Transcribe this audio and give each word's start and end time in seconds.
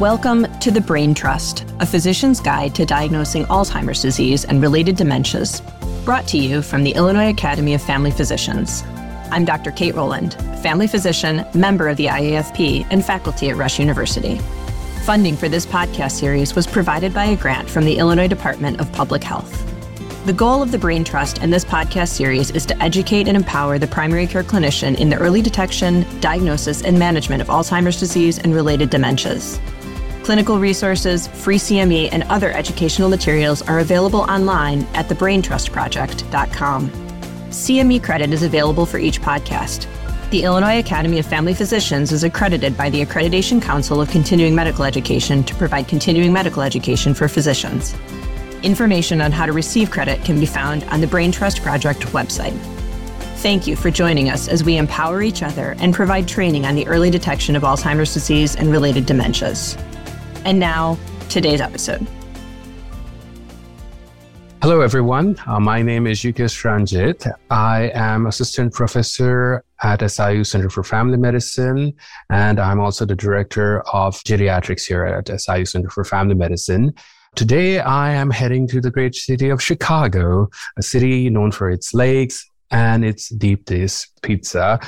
Welcome 0.00 0.46
to 0.60 0.70
The 0.70 0.80
Brain 0.80 1.12
Trust, 1.12 1.66
a 1.78 1.84
physician's 1.84 2.40
guide 2.40 2.74
to 2.76 2.86
diagnosing 2.86 3.44
Alzheimer's 3.44 4.00
disease 4.00 4.46
and 4.46 4.62
related 4.62 4.96
dementias, 4.96 5.60
brought 6.06 6.26
to 6.28 6.38
you 6.38 6.62
from 6.62 6.84
the 6.84 6.92
Illinois 6.92 7.28
Academy 7.28 7.74
of 7.74 7.82
Family 7.82 8.10
Physicians. 8.10 8.82
I'm 9.30 9.44
Dr. 9.44 9.70
Kate 9.70 9.94
Rowland, 9.94 10.36
family 10.62 10.86
physician, 10.86 11.44
member 11.52 11.86
of 11.86 11.98
the 11.98 12.06
IAFP, 12.06 12.86
and 12.90 13.04
faculty 13.04 13.50
at 13.50 13.58
Rush 13.58 13.78
University. 13.78 14.38
Funding 15.04 15.36
for 15.36 15.50
this 15.50 15.66
podcast 15.66 16.12
series 16.12 16.54
was 16.54 16.66
provided 16.66 17.12
by 17.12 17.26
a 17.26 17.36
grant 17.36 17.68
from 17.68 17.84
the 17.84 17.98
Illinois 17.98 18.26
Department 18.26 18.80
of 18.80 18.90
Public 18.92 19.22
Health. 19.22 19.66
The 20.24 20.32
goal 20.32 20.62
of 20.62 20.72
the 20.72 20.78
Brain 20.78 21.04
Trust 21.04 21.42
and 21.42 21.52
this 21.52 21.66
podcast 21.66 22.08
series 22.08 22.50
is 22.52 22.64
to 22.64 22.82
educate 22.82 23.28
and 23.28 23.36
empower 23.36 23.78
the 23.78 23.86
primary 23.86 24.26
care 24.26 24.44
clinician 24.44 24.98
in 24.98 25.10
the 25.10 25.18
early 25.18 25.42
detection, 25.42 26.06
diagnosis, 26.20 26.80
and 26.84 26.98
management 26.98 27.42
of 27.42 27.48
Alzheimer's 27.48 28.00
disease 28.00 28.38
and 28.38 28.54
related 28.54 28.90
dementias. 28.90 29.60
Clinical 30.30 30.60
resources, 30.60 31.26
free 31.26 31.58
CME, 31.58 32.08
and 32.12 32.22
other 32.28 32.52
educational 32.52 33.08
materials 33.08 33.62
are 33.62 33.80
available 33.80 34.20
online 34.20 34.84
at 34.94 35.08
thebraintrustproject.com. 35.08 36.90
CME 37.50 38.00
credit 38.00 38.32
is 38.32 38.44
available 38.44 38.86
for 38.86 38.98
each 38.98 39.20
podcast. 39.20 39.88
The 40.30 40.44
Illinois 40.44 40.78
Academy 40.78 41.18
of 41.18 41.26
Family 41.26 41.52
Physicians 41.52 42.12
is 42.12 42.22
accredited 42.22 42.76
by 42.76 42.90
the 42.90 43.04
Accreditation 43.04 43.60
Council 43.60 44.00
of 44.00 44.08
Continuing 44.08 44.54
Medical 44.54 44.84
Education 44.84 45.42
to 45.42 45.54
provide 45.56 45.88
continuing 45.88 46.32
medical 46.32 46.62
education 46.62 47.12
for 47.12 47.26
physicians. 47.26 47.96
Information 48.62 49.20
on 49.20 49.32
how 49.32 49.46
to 49.46 49.52
receive 49.52 49.90
credit 49.90 50.24
can 50.24 50.38
be 50.38 50.46
found 50.46 50.84
on 50.84 51.00
the 51.00 51.08
Brain 51.08 51.32
Trust 51.32 51.60
Project 51.60 52.02
website. 52.12 52.56
Thank 53.38 53.66
you 53.66 53.74
for 53.74 53.90
joining 53.90 54.30
us 54.30 54.46
as 54.46 54.62
we 54.62 54.76
empower 54.76 55.22
each 55.22 55.42
other 55.42 55.74
and 55.80 55.92
provide 55.92 56.28
training 56.28 56.66
on 56.66 56.76
the 56.76 56.86
early 56.86 57.10
detection 57.10 57.56
of 57.56 57.64
Alzheimer's 57.64 58.14
disease 58.14 58.54
and 58.54 58.70
related 58.70 59.06
dementias. 59.06 59.76
And 60.44 60.58
now, 60.58 60.98
today's 61.28 61.60
episode. 61.60 62.06
Hello, 64.62 64.80
everyone. 64.80 65.36
Uh, 65.46 65.60
my 65.60 65.82
name 65.82 66.06
is 66.06 66.20
Yukesh 66.20 66.64
Ranjit. 66.64 67.26
I 67.50 67.90
am 67.94 68.26
assistant 68.26 68.72
professor 68.72 69.64
at 69.82 70.10
SIU 70.10 70.44
Center 70.44 70.70
for 70.70 70.82
Family 70.82 71.18
Medicine, 71.18 71.94
and 72.30 72.58
I'm 72.58 72.80
also 72.80 73.04
the 73.04 73.16
director 73.16 73.80
of 73.92 74.16
geriatrics 74.24 74.86
here 74.86 75.04
at 75.04 75.28
SIU 75.40 75.64
Center 75.66 75.90
for 75.90 76.04
Family 76.04 76.34
Medicine. 76.34 76.94
Today, 77.36 77.78
I 77.78 78.12
am 78.12 78.30
heading 78.30 78.66
to 78.68 78.80
the 78.80 78.90
great 78.90 79.14
city 79.14 79.50
of 79.50 79.62
Chicago, 79.62 80.48
a 80.78 80.82
city 80.82 81.30
known 81.30 81.52
for 81.52 81.70
its 81.70 81.94
lakes 81.94 82.49
and 82.70 83.04
its 83.04 83.28
deep 83.30 83.64
dish 83.64 84.06
pizza. 84.22 84.78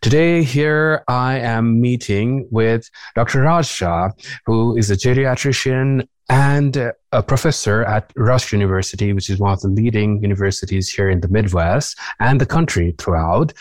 Today, 0.00 0.42
here 0.42 1.04
I 1.08 1.38
am 1.38 1.80
meeting 1.80 2.48
with 2.50 2.88
Dr. 3.14 3.42
Raj 3.42 3.66
Shah, 3.66 4.10
who 4.46 4.76
is 4.76 4.90
a 4.90 4.96
geriatrician 4.96 6.06
and 6.30 6.92
a 7.10 7.22
professor 7.24 7.82
at 7.82 8.12
Rush 8.14 8.52
University, 8.52 9.12
which 9.12 9.28
is 9.28 9.40
one 9.40 9.52
of 9.52 9.60
the 9.60 9.68
leading 9.68 10.22
universities 10.22 10.88
here 10.88 11.10
in 11.10 11.20
the 11.20 11.28
Midwest 11.28 11.98
and 12.20 12.40
the 12.40 12.46
country 12.46 12.94
throughout. 12.98 13.52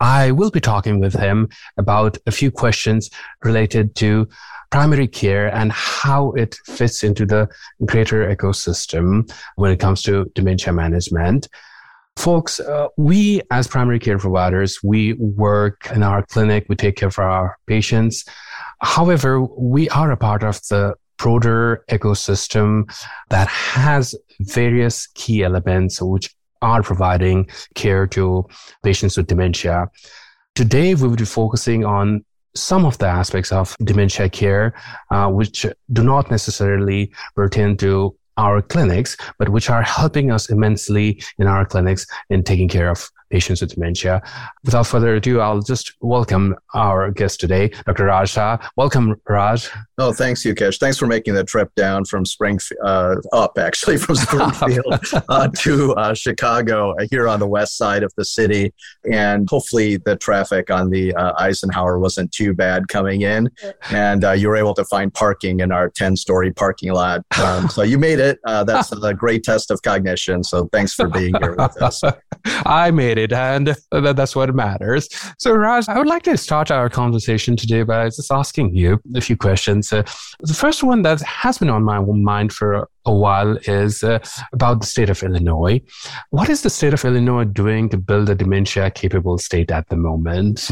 I 0.00 0.32
will 0.32 0.50
be 0.50 0.60
talking 0.60 0.98
with 0.98 1.14
him 1.14 1.48
about 1.76 2.18
a 2.26 2.32
few 2.32 2.50
questions 2.50 3.10
related 3.44 3.94
to 3.96 4.26
primary 4.72 5.06
care 5.06 5.54
and 5.54 5.70
how 5.70 6.32
it 6.32 6.56
fits 6.66 7.04
into 7.04 7.24
the 7.26 7.48
greater 7.84 8.34
ecosystem 8.34 9.32
when 9.54 9.70
it 9.70 9.78
comes 9.78 10.02
to 10.02 10.24
dementia 10.34 10.72
management. 10.72 11.48
Folks, 12.16 12.60
uh, 12.60 12.88
we 12.96 13.42
as 13.50 13.68
primary 13.68 13.98
care 13.98 14.18
providers, 14.18 14.80
we 14.82 15.12
work 15.14 15.88
in 15.94 16.02
our 16.02 16.24
clinic, 16.24 16.66
we 16.68 16.74
take 16.74 16.96
care 16.96 17.08
of 17.08 17.18
our 17.18 17.58
patients. 17.66 18.24
However, 18.80 19.42
we 19.42 19.88
are 19.90 20.10
a 20.10 20.16
part 20.16 20.42
of 20.42 20.60
the 20.70 20.94
broader 21.18 21.84
ecosystem 21.90 22.84
that 23.30 23.48
has 23.48 24.14
various 24.40 25.06
key 25.08 25.44
elements 25.44 26.00
which 26.02 26.34
are 26.62 26.82
providing 26.82 27.48
care 27.74 28.06
to 28.06 28.46
patients 28.82 29.16
with 29.16 29.26
dementia. 29.26 29.90
Today, 30.54 30.94
we 30.94 31.08
will 31.08 31.16
be 31.16 31.24
focusing 31.24 31.84
on 31.84 32.24
some 32.54 32.86
of 32.86 32.96
the 32.98 33.06
aspects 33.06 33.52
of 33.52 33.76
dementia 33.84 34.30
care, 34.30 34.74
uh, 35.10 35.28
which 35.28 35.66
do 35.92 36.02
not 36.02 36.30
necessarily 36.30 37.12
pertain 37.34 37.76
to 37.76 38.16
our 38.36 38.62
clinics, 38.62 39.16
but 39.38 39.48
which 39.48 39.70
are 39.70 39.82
helping 39.82 40.30
us 40.30 40.50
immensely 40.50 41.22
in 41.38 41.46
our 41.46 41.64
clinics 41.64 42.06
in 42.30 42.42
taking 42.42 42.68
care 42.68 42.90
of 42.90 43.10
patients 43.30 43.60
with 43.60 43.74
dementia. 43.74 44.22
Without 44.64 44.86
further 44.86 45.14
ado, 45.14 45.40
I'll 45.40 45.60
just 45.60 45.94
welcome 46.00 46.54
our 46.74 47.10
guest 47.10 47.40
today, 47.40 47.68
Dr. 47.86 48.06
Raj 48.06 48.30
Shah. 48.30 48.58
Welcome, 48.76 49.20
Raj. 49.28 49.70
Oh, 49.98 50.12
thanks, 50.12 50.44
Yukesh. 50.44 50.78
Thanks 50.78 50.98
for 50.98 51.06
making 51.06 51.34
the 51.34 51.44
trip 51.44 51.74
down 51.74 52.04
from 52.04 52.24
Springfield, 52.26 52.80
uh, 52.84 53.16
up 53.32 53.58
actually 53.58 53.96
from 53.96 54.14
Springfield 54.26 55.00
uh, 55.28 55.48
to 55.56 55.94
uh, 55.94 56.14
Chicago 56.14 56.92
uh, 56.92 57.06
here 57.10 57.28
on 57.28 57.40
the 57.40 57.46
west 57.46 57.76
side 57.76 58.02
of 58.02 58.12
the 58.16 58.24
city. 58.24 58.74
And 59.10 59.48
hopefully 59.48 59.96
the 59.96 60.16
traffic 60.16 60.70
on 60.70 60.90
the 60.90 61.14
uh, 61.14 61.32
Eisenhower 61.38 61.98
wasn't 61.98 62.30
too 62.32 62.52
bad 62.54 62.88
coming 62.88 63.22
in. 63.22 63.50
And 63.90 64.24
uh, 64.24 64.32
you 64.32 64.48
were 64.48 64.56
able 64.56 64.74
to 64.74 64.84
find 64.84 65.12
parking 65.12 65.60
in 65.60 65.72
our 65.72 65.88
10 65.88 66.16
story 66.16 66.52
parking 66.52 66.92
lot. 66.92 67.22
Um, 67.42 67.68
so 67.68 67.82
you 67.82 67.98
made 67.98 68.18
it. 68.18 68.38
that's 68.44 68.92
a 68.92 69.14
great 69.14 69.44
test 69.44 69.70
of 69.70 69.80
cognition. 69.82 70.44
So 70.44 70.68
thanks 70.72 70.92
for 70.92 71.08
being 71.08 71.34
here 71.40 71.54
with 71.56 71.82
us. 71.82 72.02
I 72.66 72.90
made 72.90 73.15
it, 73.18 73.32
and 73.32 73.76
that's 73.90 74.36
what 74.36 74.54
matters. 74.54 75.08
So, 75.38 75.52
Raj, 75.52 75.88
I 75.88 75.98
would 75.98 76.06
like 76.06 76.22
to 76.24 76.36
start 76.36 76.70
our 76.70 76.88
conversation 76.88 77.56
today 77.56 77.82
by 77.82 78.06
just 78.06 78.30
asking 78.30 78.74
you 78.74 79.00
a 79.14 79.20
few 79.20 79.36
questions. 79.36 79.92
Uh, 79.92 80.02
the 80.40 80.54
first 80.54 80.82
one 80.82 81.02
that 81.02 81.20
has 81.22 81.58
been 81.58 81.70
on 81.70 81.82
my 81.84 82.00
mind 82.00 82.52
for 82.52 82.88
a 83.04 83.14
while 83.14 83.56
is 83.64 84.02
uh, 84.02 84.18
about 84.52 84.80
the 84.80 84.86
state 84.86 85.10
of 85.10 85.22
Illinois. 85.22 85.80
What 86.30 86.48
is 86.48 86.62
the 86.62 86.70
state 86.70 86.92
of 86.92 87.04
Illinois 87.04 87.44
doing 87.44 87.88
to 87.90 87.96
build 87.96 88.28
a 88.28 88.34
dementia 88.34 88.90
capable 88.90 89.38
state 89.38 89.70
at 89.70 89.88
the 89.88 89.96
moment? 89.96 90.70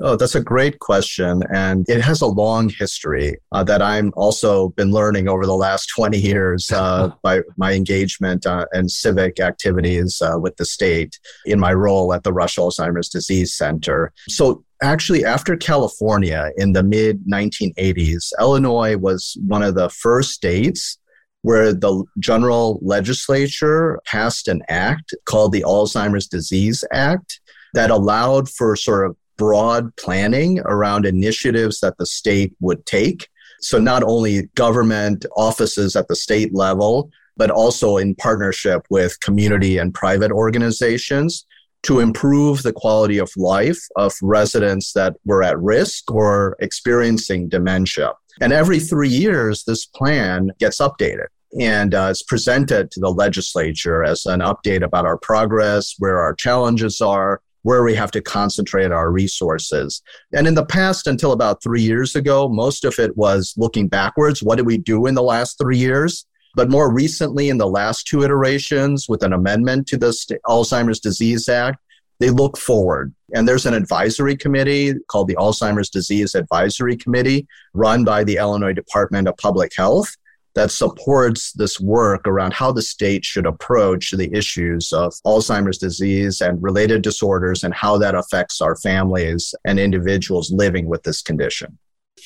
Oh, 0.00 0.16
that's 0.16 0.34
a 0.34 0.42
great 0.42 0.78
question. 0.78 1.42
And 1.52 1.86
it 1.88 2.00
has 2.00 2.22
a 2.22 2.26
long 2.26 2.70
history 2.70 3.36
uh, 3.52 3.62
that 3.64 3.82
I'm 3.82 4.12
also 4.16 4.70
been 4.70 4.90
learning 4.90 5.28
over 5.28 5.44
the 5.44 5.56
last 5.56 5.86
20 5.94 6.18
years 6.18 6.70
uh, 6.72 7.10
by 7.22 7.42
my 7.58 7.74
engagement 7.74 8.46
uh, 8.46 8.64
and 8.72 8.90
civic 8.90 9.38
activities 9.38 10.22
uh, 10.22 10.38
with 10.38 10.56
the 10.56 10.64
state 10.64 11.18
in 11.44 11.60
my 11.60 11.74
role 11.74 12.14
at 12.14 12.22
the 12.22 12.32
Rush 12.32 12.56
Alzheimer's 12.56 13.10
Disease 13.10 13.54
Center. 13.54 14.12
So 14.28 14.64
actually 14.82 15.26
after 15.26 15.56
California 15.56 16.50
in 16.56 16.72
the 16.72 16.82
mid 16.82 17.26
1980s, 17.26 18.32
Illinois 18.40 18.96
was 18.96 19.36
one 19.46 19.62
of 19.62 19.74
the 19.74 19.90
first 19.90 20.30
states 20.30 20.98
where 21.42 21.74
the 21.74 22.04
general 22.18 22.78
legislature 22.82 23.98
passed 24.06 24.48
an 24.48 24.62
act 24.68 25.14
called 25.26 25.52
the 25.52 25.64
Alzheimer's 25.66 26.28
Disease 26.28 26.84
Act 26.92 27.40
that 27.74 27.90
allowed 27.90 28.48
for 28.48 28.76
sort 28.76 29.06
of 29.06 29.16
broad 29.36 29.94
planning 29.96 30.60
around 30.60 31.06
initiatives 31.06 31.80
that 31.80 31.98
the 31.98 32.06
state 32.06 32.54
would 32.60 32.84
take. 32.86 33.28
So 33.60 33.78
not 33.78 34.02
only 34.02 34.48
government 34.54 35.24
offices 35.36 35.94
at 35.96 36.08
the 36.08 36.16
state 36.16 36.54
level, 36.54 37.10
but 37.36 37.50
also 37.50 37.96
in 37.96 38.14
partnership 38.14 38.86
with 38.90 39.18
community 39.20 39.78
and 39.78 39.94
private 39.94 40.30
organizations 40.32 41.46
to 41.82 42.00
improve 42.00 42.62
the 42.62 42.72
quality 42.72 43.18
of 43.18 43.30
life 43.36 43.80
of 43.96 44.14
residents 44.22 44.92
that 44.92 45.16
were 45.24 45.42
at 45.42 45.58
risk 45.58 46.10
or 46.10 46.56
experiencing 46.60 47.48
dementia. 47.48 48.12
And 48.40 48.52
every 48.52 48.78
three 48.78 49.08
years, 49.08 49.64
this 49.64 49.86
plan 49.86 50.50
gets 50.58 50.78
updated 50.78 51.26
and 51.60 51.94
uh, 51.94 52.14
presented 52.28 52.90
to 52.90 53.00
the 53.00 53.10
legislature 53.10 54.02
as 54.02 54.24
an 54.26 54.40
update 54.40 54.82
about 54.82 55.04
our 55.04 55.18
progress, 55.18 55.94
where 55.98 56.18
our 56.18 56.34
challenges 56.34 57.00
are, 57.00 57.42
where 57.62 57.84
we 57.84 57.94
have 57.94 58.10
to 58.12 58.20
concentrate 58.20 58.92
our 58.92 59.10
resources. 59.10 60.02
And 60.32 60.46
in 60.46 60.54
the 60.54 60.66
past, 60.66 61.06
until 61.06 61.32
about 61.32 61.62
three 61.62 61.82
years 61.82 62.16
ago, 62.16 62.48
most 62.48 62.84
of 62.84 62.98
it 62.98 63.16
was 63.16 63.54
looking 63.56 63.88
backwards. 63.88 64.42
What 64.42 64.56
did 64.56 64.66
we 64.66 64.78
do 64.78 65.06
in 65.06 65.14
the 65.14 65.22
last 65.22 65.58
three 65.58 65.78
years? 65.78 66.26
But 66.54 66.70
more 66.70 66.92
recently, 66.92 67.48
in 67.48 67.58
the 67.58 67.68
last 67.68 68.06
two 68.06 68.22
iterations, 68.22 69.08
with 69.08 69.22
an 69.22 69.32
amendment 69.32 69.86
to 69.88 69.96
the 69.96 70.12
Alzheimer's 70.46 71.00
Disease 71.00 71.48
Act, 71.48 71.78
they 72.20 72.30
look 72.30 72.58
forward. 72.58 73.14
And 73.34 73.48
there's 73.48 73.66
an 73.66 73.74
advisory 73.74 74.36
committee 74.36 74.94
called 75.08 75.28
the 75.28 75.36
Alzheimer's 75.36 75.88
Disease 75.88 76.34
Advisory 76.34 76.96
Committee, 76.96 77.46
run 77.72 78.04
by 78.04 78.22
the 78.22 78.36
Illinois 78.36 78.74
Department 78.74 79.28
of 79.28 79.36
Public 79.38 79.72
Health 79.74 80.14
that 80.54 80.70
supports 80.70 81.52
this 81.52 81.80
work 81.80 82.26
around 82.26 82.52
how 82.52 82.72
the 82.72 82.82
state 82.82 83.24
should 83.24 83.46
approach 83.46 84.10
the 84.10 84.32
issues 84.34 84.92
of 84.92 85.14
Alzheimer's 85.24 85.78
disease 85.78 86.40
and 86.40 86.62
related 86.62 87.02
disorders 87.02 87.64
and 87.64 87.72
how 87.74 87.98
that 87.98 88.14
affects 88.14 88.60
our 88.60 88.76
families 88.76 89.54
and 89.64 89.78
individuals 89.78 90.52
living 90.52 90.86
with 90.86 91.02
this 91.02 91.22
condition. 91.22 91.78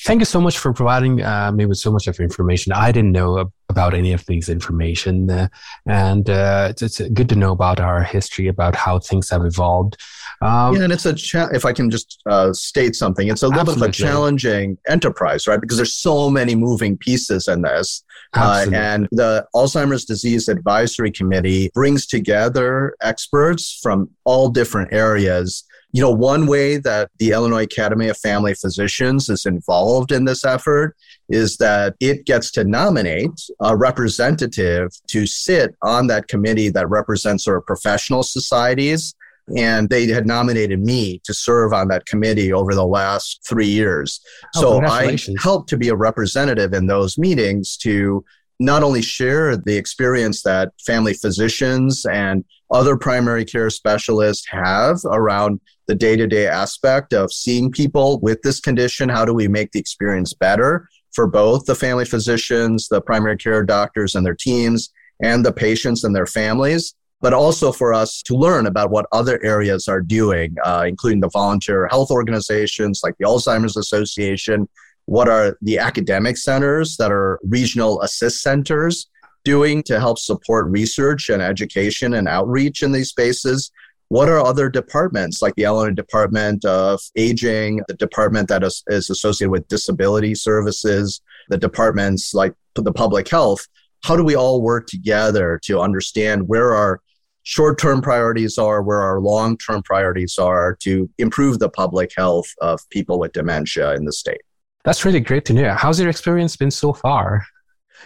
Thank 0.03 0.19
you 0.19 0.25
so 0.25 0.41
much 0.41 0.57
for 0.57 0.73
providing 0.73 1.23
uh, 1.23 1.51
me 1.51 1.65
with 1.65 1.77
so 1.77 1.91
much 1.91 2.07
of 2.07 2.19
information. 2.19 2.73
I 2.73 2.91
didn't 2.91 3.13
know 3.13 3.51
about 3.69 3.93
any 3.93 4.13
of 4.13 4.25
these 4.25 4.49
information. 4.49 5.29
Uh, 5.29 5.47
and 5.85 6.29
uh, 6.29 6.67
it's, 6.69 6.81
it's, 6.81 7.01
good 7.09 7.29
to 7.29 7.35
know 7.35 7.51
about 7.51 7.79
our 7.79 8.03
history, 8.03 8.47
about 8.47 8.75
how 8.75 8.99
things 8.99 9.29
have 9.29 9.43
evolved. 9.45 9.97
Um, 10.41 10.75
yeah, 10.75 10.83
and 10.83 10.93
it's 10.93 11.05
a 11.05 11.13
cha- 11.13 11.49
if 11.51 11.65
I 11.65 11.73
can 11.73 11.89
just 11.89 12.21
uh, 12.25 12.53
state 12.53 12.95
something, 12.95 13.27
it's 13.27 13.43
a 13.43 13.47
little 13.47 13.61
absolutely. 13.61 13.87
bit 13.87 13.99
of 13.99 14.07
a 14.07 14.11
challenging 14.11 14.77
enterprise, 14.87 15.47
right? 15.47 15.59
Because 15.59 15.77
there's 15.77 15.93
so 15.93 16.29
many 16.29 16.55
moving 16.55 16.97
pieces 16.97 17.47
in 17.47 17.61
this. 17.61 18.03
Uh, 18.33 18.65
and 18.73 19.07
the 19.11 19.45
Alzheimer's 19.55 20.05
Disease 20.05 20.47
Advisory 20.47 21.11
Committee 21.11 21.71
brings 21.73 22.05
together 22.05 22.95
experts 23.01 23.79
from 23.81 24.09
all 24.25 24.49
different 24.49 24.93
areas 24.93 25.63
you 25.93 26.01
know, 26.01 26.11
one 26.11 26.47
way 26.47 26.77
that 26.77 27.09
the 27.17 27.31
Illinois 27.31 27.63
Academy 27.63 28.09
of 28.09 28.17
Family 28.17 28.53
Physicians 28.53 29.29
is 29.29 29.45
involved 29.45 30.11
in 30.11 30.25
this 30.25 30.43
effort 30.43 30.95
is 31.29 31.57
that 31.57 31.95
it 31.99 32.25
gets 32.25 32.51
to 32.51 32.63
nominate 32.63 33.31
a 33.61 33.75
representative 33.75 34.91
to 35.07 35.25
sit 35.25 35.75
on 35.81 36.07
that 36.07 36.27
committee 36.27 36.69
that 36.69 36.89
represents 36.89 37.47
our 37.47 37.61
professional 37.61 38.23
societies. 38.23 39.15
And 39.55 39.89
they 39.89 40.07
had 40.07 40.27
nominated 40.27 40.81
me 40.81 41.21
to 41.23 41.33
serve 41.33 41.71
on 41.71 41.87
that 41.87 42.05
committee 42.05 42.51
over 42.51 42.75
the 42.75 42.85
last 42.85 43.39
three 43.47 43.67
years. 43.67 44.19
Oh, 44.57 44.61
so 44.61 44.85
I 44.85 45.17
helped 45.41 45.69
to 45.69 45.77
be 45.77 45.87
a 45.87 45.95
representative 45.95 46.73
in 46.73 46.87
those 46.87 47.17
meetings 47.17 47.77
to 47.77 48.25
not 48.59 48.83
only 48.83 49.01
share 49.01 49.55
the 49.55 49.77
experience 49.77 50.41
that 50.41 50.73
family 50.85 51.13
physicians 51.13 52.05
and 52.05 52.43
other 52.71 52.97
primary 52.97 53.45
care 53.45 53.69
specialists 53.69 54.47
have 54.49 54.97
around 55.05 55.59
the 55.87 55.95
day 55.95 56.15
to 56.15 56.27
day 56.27 56.47
aspect 56.47 57.13
of 57.13 57.31
seeing 57.31 57.71
people 57.71 58.19
with 58.19 58.41
this 58.41 58.59
condition. 58.59 59.09
How 59.09 59.25
do 59.25 59.33
we 59.33 59.47
make 59.47 59.71
the 59.71 59.79
experience 59.79 60.33
better 60.33 60.87
for 61.13 61.27
both 61.27 61.65
the 61.65 61.75
family 61.75 62.05
physicians, 62.05 62.87
the 62.87 63.01
primary 63.01 63.37
care 63.37 63.63
doctors 63.63 64.15
and 64.15 64.25
their 64.25 64.35
teams, 64.35 64.91
and 65.23 65.45
the 65.45 65.53
patients 65.53 66.03
and 66.03 66.15
their 66.15 66.25
families? 66.25 66.93
But 67.19 67.33
also 67.33 67.71
for 67.71 67.93
us 67.93 68.21
to 68.23 68.35
learn 68.35 68.67
about 68.67 68.91
what 68.91 69.07
other 69.11 69.43
areas 69.43 69.87
are 69.87 70.01
doing, 70.01 70.55
uh, 70.63 70.85
including 70.87 71.21
the 71.21 71.29
volunteer 71.29 71.87
health 71.87 72.11
organizations 72.11 73.01
like 73.03 73.15
the 73.17 73.25
Alzheimer's 73.25 73.77
Association. 73.77 74.69
What 75.05 75.27
are 75.29 75.57
the 75.61 75.79
academic 75.79 76.37
centers 76.37 76.97
that 76.97 77.11
are 77.11 77.39
regional 77.43 78.01
assist 78.01 78.41
centers 78.41 79.07
doing 79.47 79.81
to 79.81 79.97
help 79.97 80.19
support 80.19 80.67
research 80.67 81.29
and 81.29 81.41
education 81.41 82.15
and 82.15 82.27
outreach 82.27 82.83
in 82.83 82.91
these 82.91 83.07
spaces? 83.07 83.71
What 84.09 84.27
are 84.27 84.41
other 84.41 84.69
departments 84.69 85.41
like 85.41 85.55
the 85.55 85.63
Illinois 85.63 85.95
Department 85.95 86.65
of 86.65 86.99
Aging, 87.15 87.79
the 87.87 87.93
department 87.93 88.49
that 88.49 88.61
is, 88.61 88.83
is 88.87 89.09
associated 89.09 89.51
with 89.51 89.65
disability 89.69 90.35
services, 90.35 91.21
the 91.47 91.57
departments 91.57 92.33
like 92.33 92.53
the 92.75 92.91
public 92.91 93.29
health? 93.29 93.65
How 94.03 94.17
do 94.17 94.23
we 94.25 94.35
all 94.35 94.61
work 94.61 94.87
together 94.87 95.61
to 95.63 95.79
understand 95.79 96.49
where 96.49 96.75
our 96.75 96.99
short 97.43 97.79
term 97.79 98.01
priorities 98.01 98.57
are, 98.57 98.81
where 98.81 98.99
our 98.99 99.21
long 99.21 99.57
term 99.57 99.81
priorities 99.81 100.37
are 100.37 100.75
to 100.81 101.09
improve 101.19 101.59
the 101.59 101.69
public 101.69 102.11
health 102.17 102.49
of 102.59 102.81
people 102.89 103.17
with 103.17 103.31
dementia 103.31 103.95
in 103.95 104.03
the 104.03 104.11
state? 104.11 104.41
That's 104.83 105.05
really 105.05 105.21
great 105.21 105.45
to 105.45 105.53
know. 105.53 105.73
How's 105.73 106.01
your 106.01 106.09
experience 106.09 106.57
been 106.57 106.71
so 106.71 106.91
far? 106.91 107.45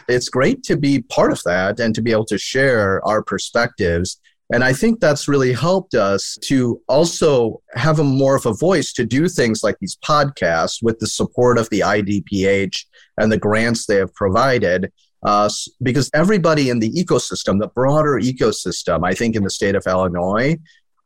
It's 0.08 0.30
great 0.30 0.64
to 0.64 0.78
be 0.78 1.02
part 1.02 1.32
of 1.32 1.42
that 1.44 1.80
and 1.80 1.94
to 1.96 2.02
be 2.02 2.12
able 2.12 2.26
to 2.26 2.38
share 2.38 3.06
our 3.08 3.24
perspectives 3.24 4.20
and 4.54 4.66
I 4.66 4.74
think 4.74 5.00
that's 5.00 5.30
really 5.30 5.54
helped 5.54 5.96
us 5.96 6.38
to 6.44 6.82
also 6.90 7.62
have 7.74 8.00
a 8.00 8.04
more 8.04 8.36
of 8.36 8.46
a 8.46 8.54
voice 8.54 8.92
to 8.94 9.06
do 9.06 9.30
things 9.30 9.64
like 9.64 9.78
these 9.80 9.98
podcasts 10.06 10.84
with 10.84 11.00
the 11.00 11.08
support 11.08 11.58
of 11.58 11.70
the 11.70 11.80
IDPH 11.80 12.86
and 13.18 13.32
the 13.32 13.38
grants 13.38 13.86
they 13.86 13.96
have 13.96 14.14
provided. 14.14 14.92
Uh, 15.24 15.50
because 15.84 16.10
everybody 16.14 16.70
in 16.70 16.80
the 16.80 16.92
ecosystem, 16.92 17.60
the 17.60 17.70
broader 17.76 18.20
ecosystem, 18.20 19.06
I 19.06 19.14
think 19.14 19.36
in 19.36 19.44
the 19.44 19.52
state 19.52 19.76
of 19.76 19.86
Illinois, 19.86 20.58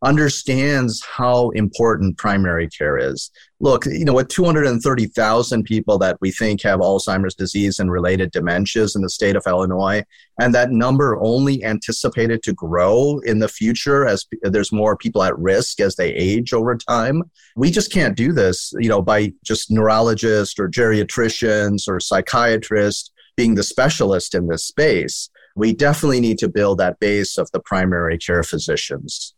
understands 0.03 1.03
how 1.03 1.49
important 1.51 2.17
primary 2.17 2.67
care 2.67 2.97
is. 2.97 3.31
Look, 3.59 3.85
you 3.85 4.05
know, 4.05 4.13
with 4.13 4.27
230,000 4.27 5.63
people 5.63 5.97
that 5.99 6.17
we 6.21 6.31
think 6.31 6.61
have 6.63 6.79
Alzheimer's 6.79 7.35
disease 7.35 7.79
and 7.79 7.89
related 7.89 8.31
dementias 8.31 8.95
in 8.95 9.01
the 9.01 9.09
state 9.09 9.35
of 9.35 9.43
Illinois, 9.47 10.03
and 10.39 10.53
that 10.53 10.71
number 10.71 11.17
only 11.21 11.63
anticipated 11.63 12.43
to 12.43 12.53
grow 12.53 13.19
in 13.25 13.39
the 13.39 13.47
future 13.47 14.05
as 14.05 14.25
there's 14.41 14.71
more 14.71 14.97
people 14.97 15.23
at 15.23 15.37
risk 15.39 15.79
as 15.79 15.95
they 15.95 16.13
age 16.13 16.53
over 16.53 16.75
time. 16.75 17.23
We 17.55 17.71
just 17.71 17.91
can't 17.91 18.17
do 18.17 18.33
this, 18.33 18.73
you 18.79 18.89
know, 18.89 19.01
by 19.01 19.33
just 19.43 19.71
neurologists 19.71 20.59
or 20.59 20.69
geriatricians 20.69 21.87
or 21.87 21.99
psychiatrists 21.99 23.11
being 23.37 23.55
the 23.55 23.63
specialist 23.63 24.35
in 24.35 24.47
this 24.47 24.65
space. 24.65 25.29
We 25.55 25.73
definitely 25.73 26.19
need 26.19 26.37
to 26.39 26.49
build 26.49 26.79
that 26.79 26.99
base 26.99 27.37
of 27.37 27.49
the 27.51 27.61
primary 27.61 28.17
care 28.17 28.43
physicians. 28.43 29.34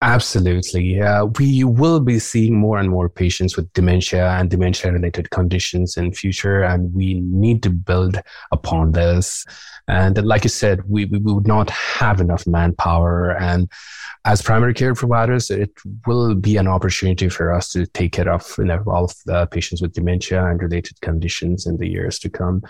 Absolutely. 0.00 1.00
Uh, 1.00 1.24
we 1.40 1.64
will 1.64 1.98
be 1.98 2.20
seeing 2.20 2.54
more 2.54 2.78
and 2.78 2.88
more 2.88 3.08
patients 3.08 3.56
with 3.56 3.72
dementia 3.72 4.28
and 4.28 4.48
dementia 4.48 4.92
related 4.92 5.30
conditions 5.30 5.96
in 5.96 6.12
future, 6.12 6.62
and 6.62 6.94
we 6.94 7.14
need 7.14 7.64
to 7.64 7.70
build 7.70 8.20
upon 8.52 8.92
this. 8.92 9.44
And 9.88 10.24
like 10.24 10.44
you 10.44 10.50
said, 10.50 10.88
we, 10.88 11.06
we 11.06 11.18
would 11.18 11.48
not 11.48 11.70
have 11.70 12.20
enough 12.20 12.46
manpower. 12.46 13.36
And 13.40 13.68
as 14.24 14.40
primary 14.40 14.72
care 14.72 14.94
providers, 14.94 15.50
it 15.50 15.72
will 16.06 16.36
be 16.36 16.58
an 16.58 16.68
opportunity 16.68 17.28
for 17.28 17.52
us 17.52 17.72
to 17.72 17.84
take 17.86 18.12
care 18.12 18.28
of 18.32 18.54
you 18.56 18.66
know, 18.66 18.80
all 18.86 19.06
of 19.06 19.16
the 19.26 19.46
patients 19.46 19.82
with 19.82 19.94
dementia 19.94 20.46
and 20.46 20.62
related 20.62 21.00
conditions 21.00 21.66
in 21.66 21.76
the 21.76 21.88
years 21.88 22.20
to 22.20 22.30
come. 22.30 22.62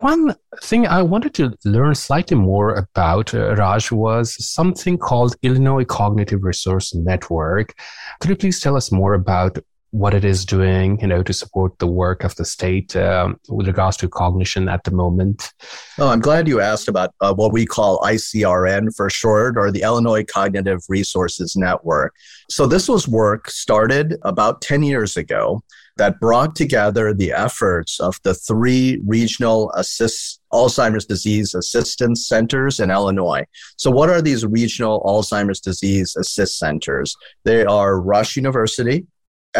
One 0.00 0.36
thing 0.62 0.86
I 0.86 1.02
wanted 1.02 1.34
to 1.34 1.56
learn 1.64 1.96
slightly 1.96 2.36
more 2.36 2.74
about, 2.76 3.34
uh, 3.34 3.56
Raj, 3.56 3.90
was 3.90 4.36
something 4.44 4.96
called 4.96 5.34
Illinois 5.42 5.84
Cognitive 5.84 6.44
Resource 6.44 6.94
Network. 6.94 7.74
Could 8.20 8.30
you 8.30 8.36
please 8.36 8.60
tell 8.60 8.76
us 8.76 8.92
more 8.92 9.14
about 9.14 9.58
what 9.90 10.14
it 10.14 10.24
is 10.24 10.44
doing, 10.44 11.00
you 11.00 11.06
know, 11.08 11.24
to 11.24 11.32
support 11.32 11.76
the 11.80 11.88
work 11.88 12.22
of 12.22 12.36
the 12.36 12.44
state 12.44 12.94
um, 12.94 13.40
with 13.48 13.66
regards 13.66 13.96
to 13.96 14.08
cognition 14.08 14.68
at 14.68 14.84
the 14.84 14.92
moment? 14.92 15.52
Oh, 15.98 16.10
I'm 16.10 16.20
glad 16.20 16.46
you 16.46 16.60
asked 16.60 16.86
about 16.86 17.12
uh, 17.20 17.34
what 17.34 17.52
we 17.52 17.66
call 17.66 17.98
ICRN 18.00 18.94
for 18.94 19.10
short, 19.10 19.58
or 19.58 19.72
the 19.72 19.82
Illinois 19.82 20.24
Cognitive 20.24 20.80
Resources 20.88 21.56
Network. 21.56 22.14
So 22.48 22.66
this 22.66 22.88
was 22.88 23.08
work 23.08 23.50
started 23.50 24.16
about 24.22 24.62
10 24.62 24.84
years 24.84 25.16
ago 25.16 25.60
that 25.98 26.18
brought 26.20 26.56
together 26.56 27.12
the 27.12 27.32
efforts 27.32 28.00
of 28.00 28.18
the 28.22 28.34
three 28.34 29.00
regional 29.06 29.70
assist 29.72 30.40
Alzheimer's 30.52 31.04
disease 31.04 31.54
assistance 31.54 32.26
centers 32.26 32.80
in 32.80 32.90
Illinois. 32.90 33.44
So 33.76 33.90
what 33.90 34.08
are 34.08 34.22
these 34.22 34.46
regional 34.46 35.02
Alzheimer's 35.02 35.60
disease 35.60 36.16
assist 36.16 36.58
centers? 36.58 37.14
They 37.44 37.64
are 37.64 38.00
Rush 38.00 38.36
University, 38.36 39.06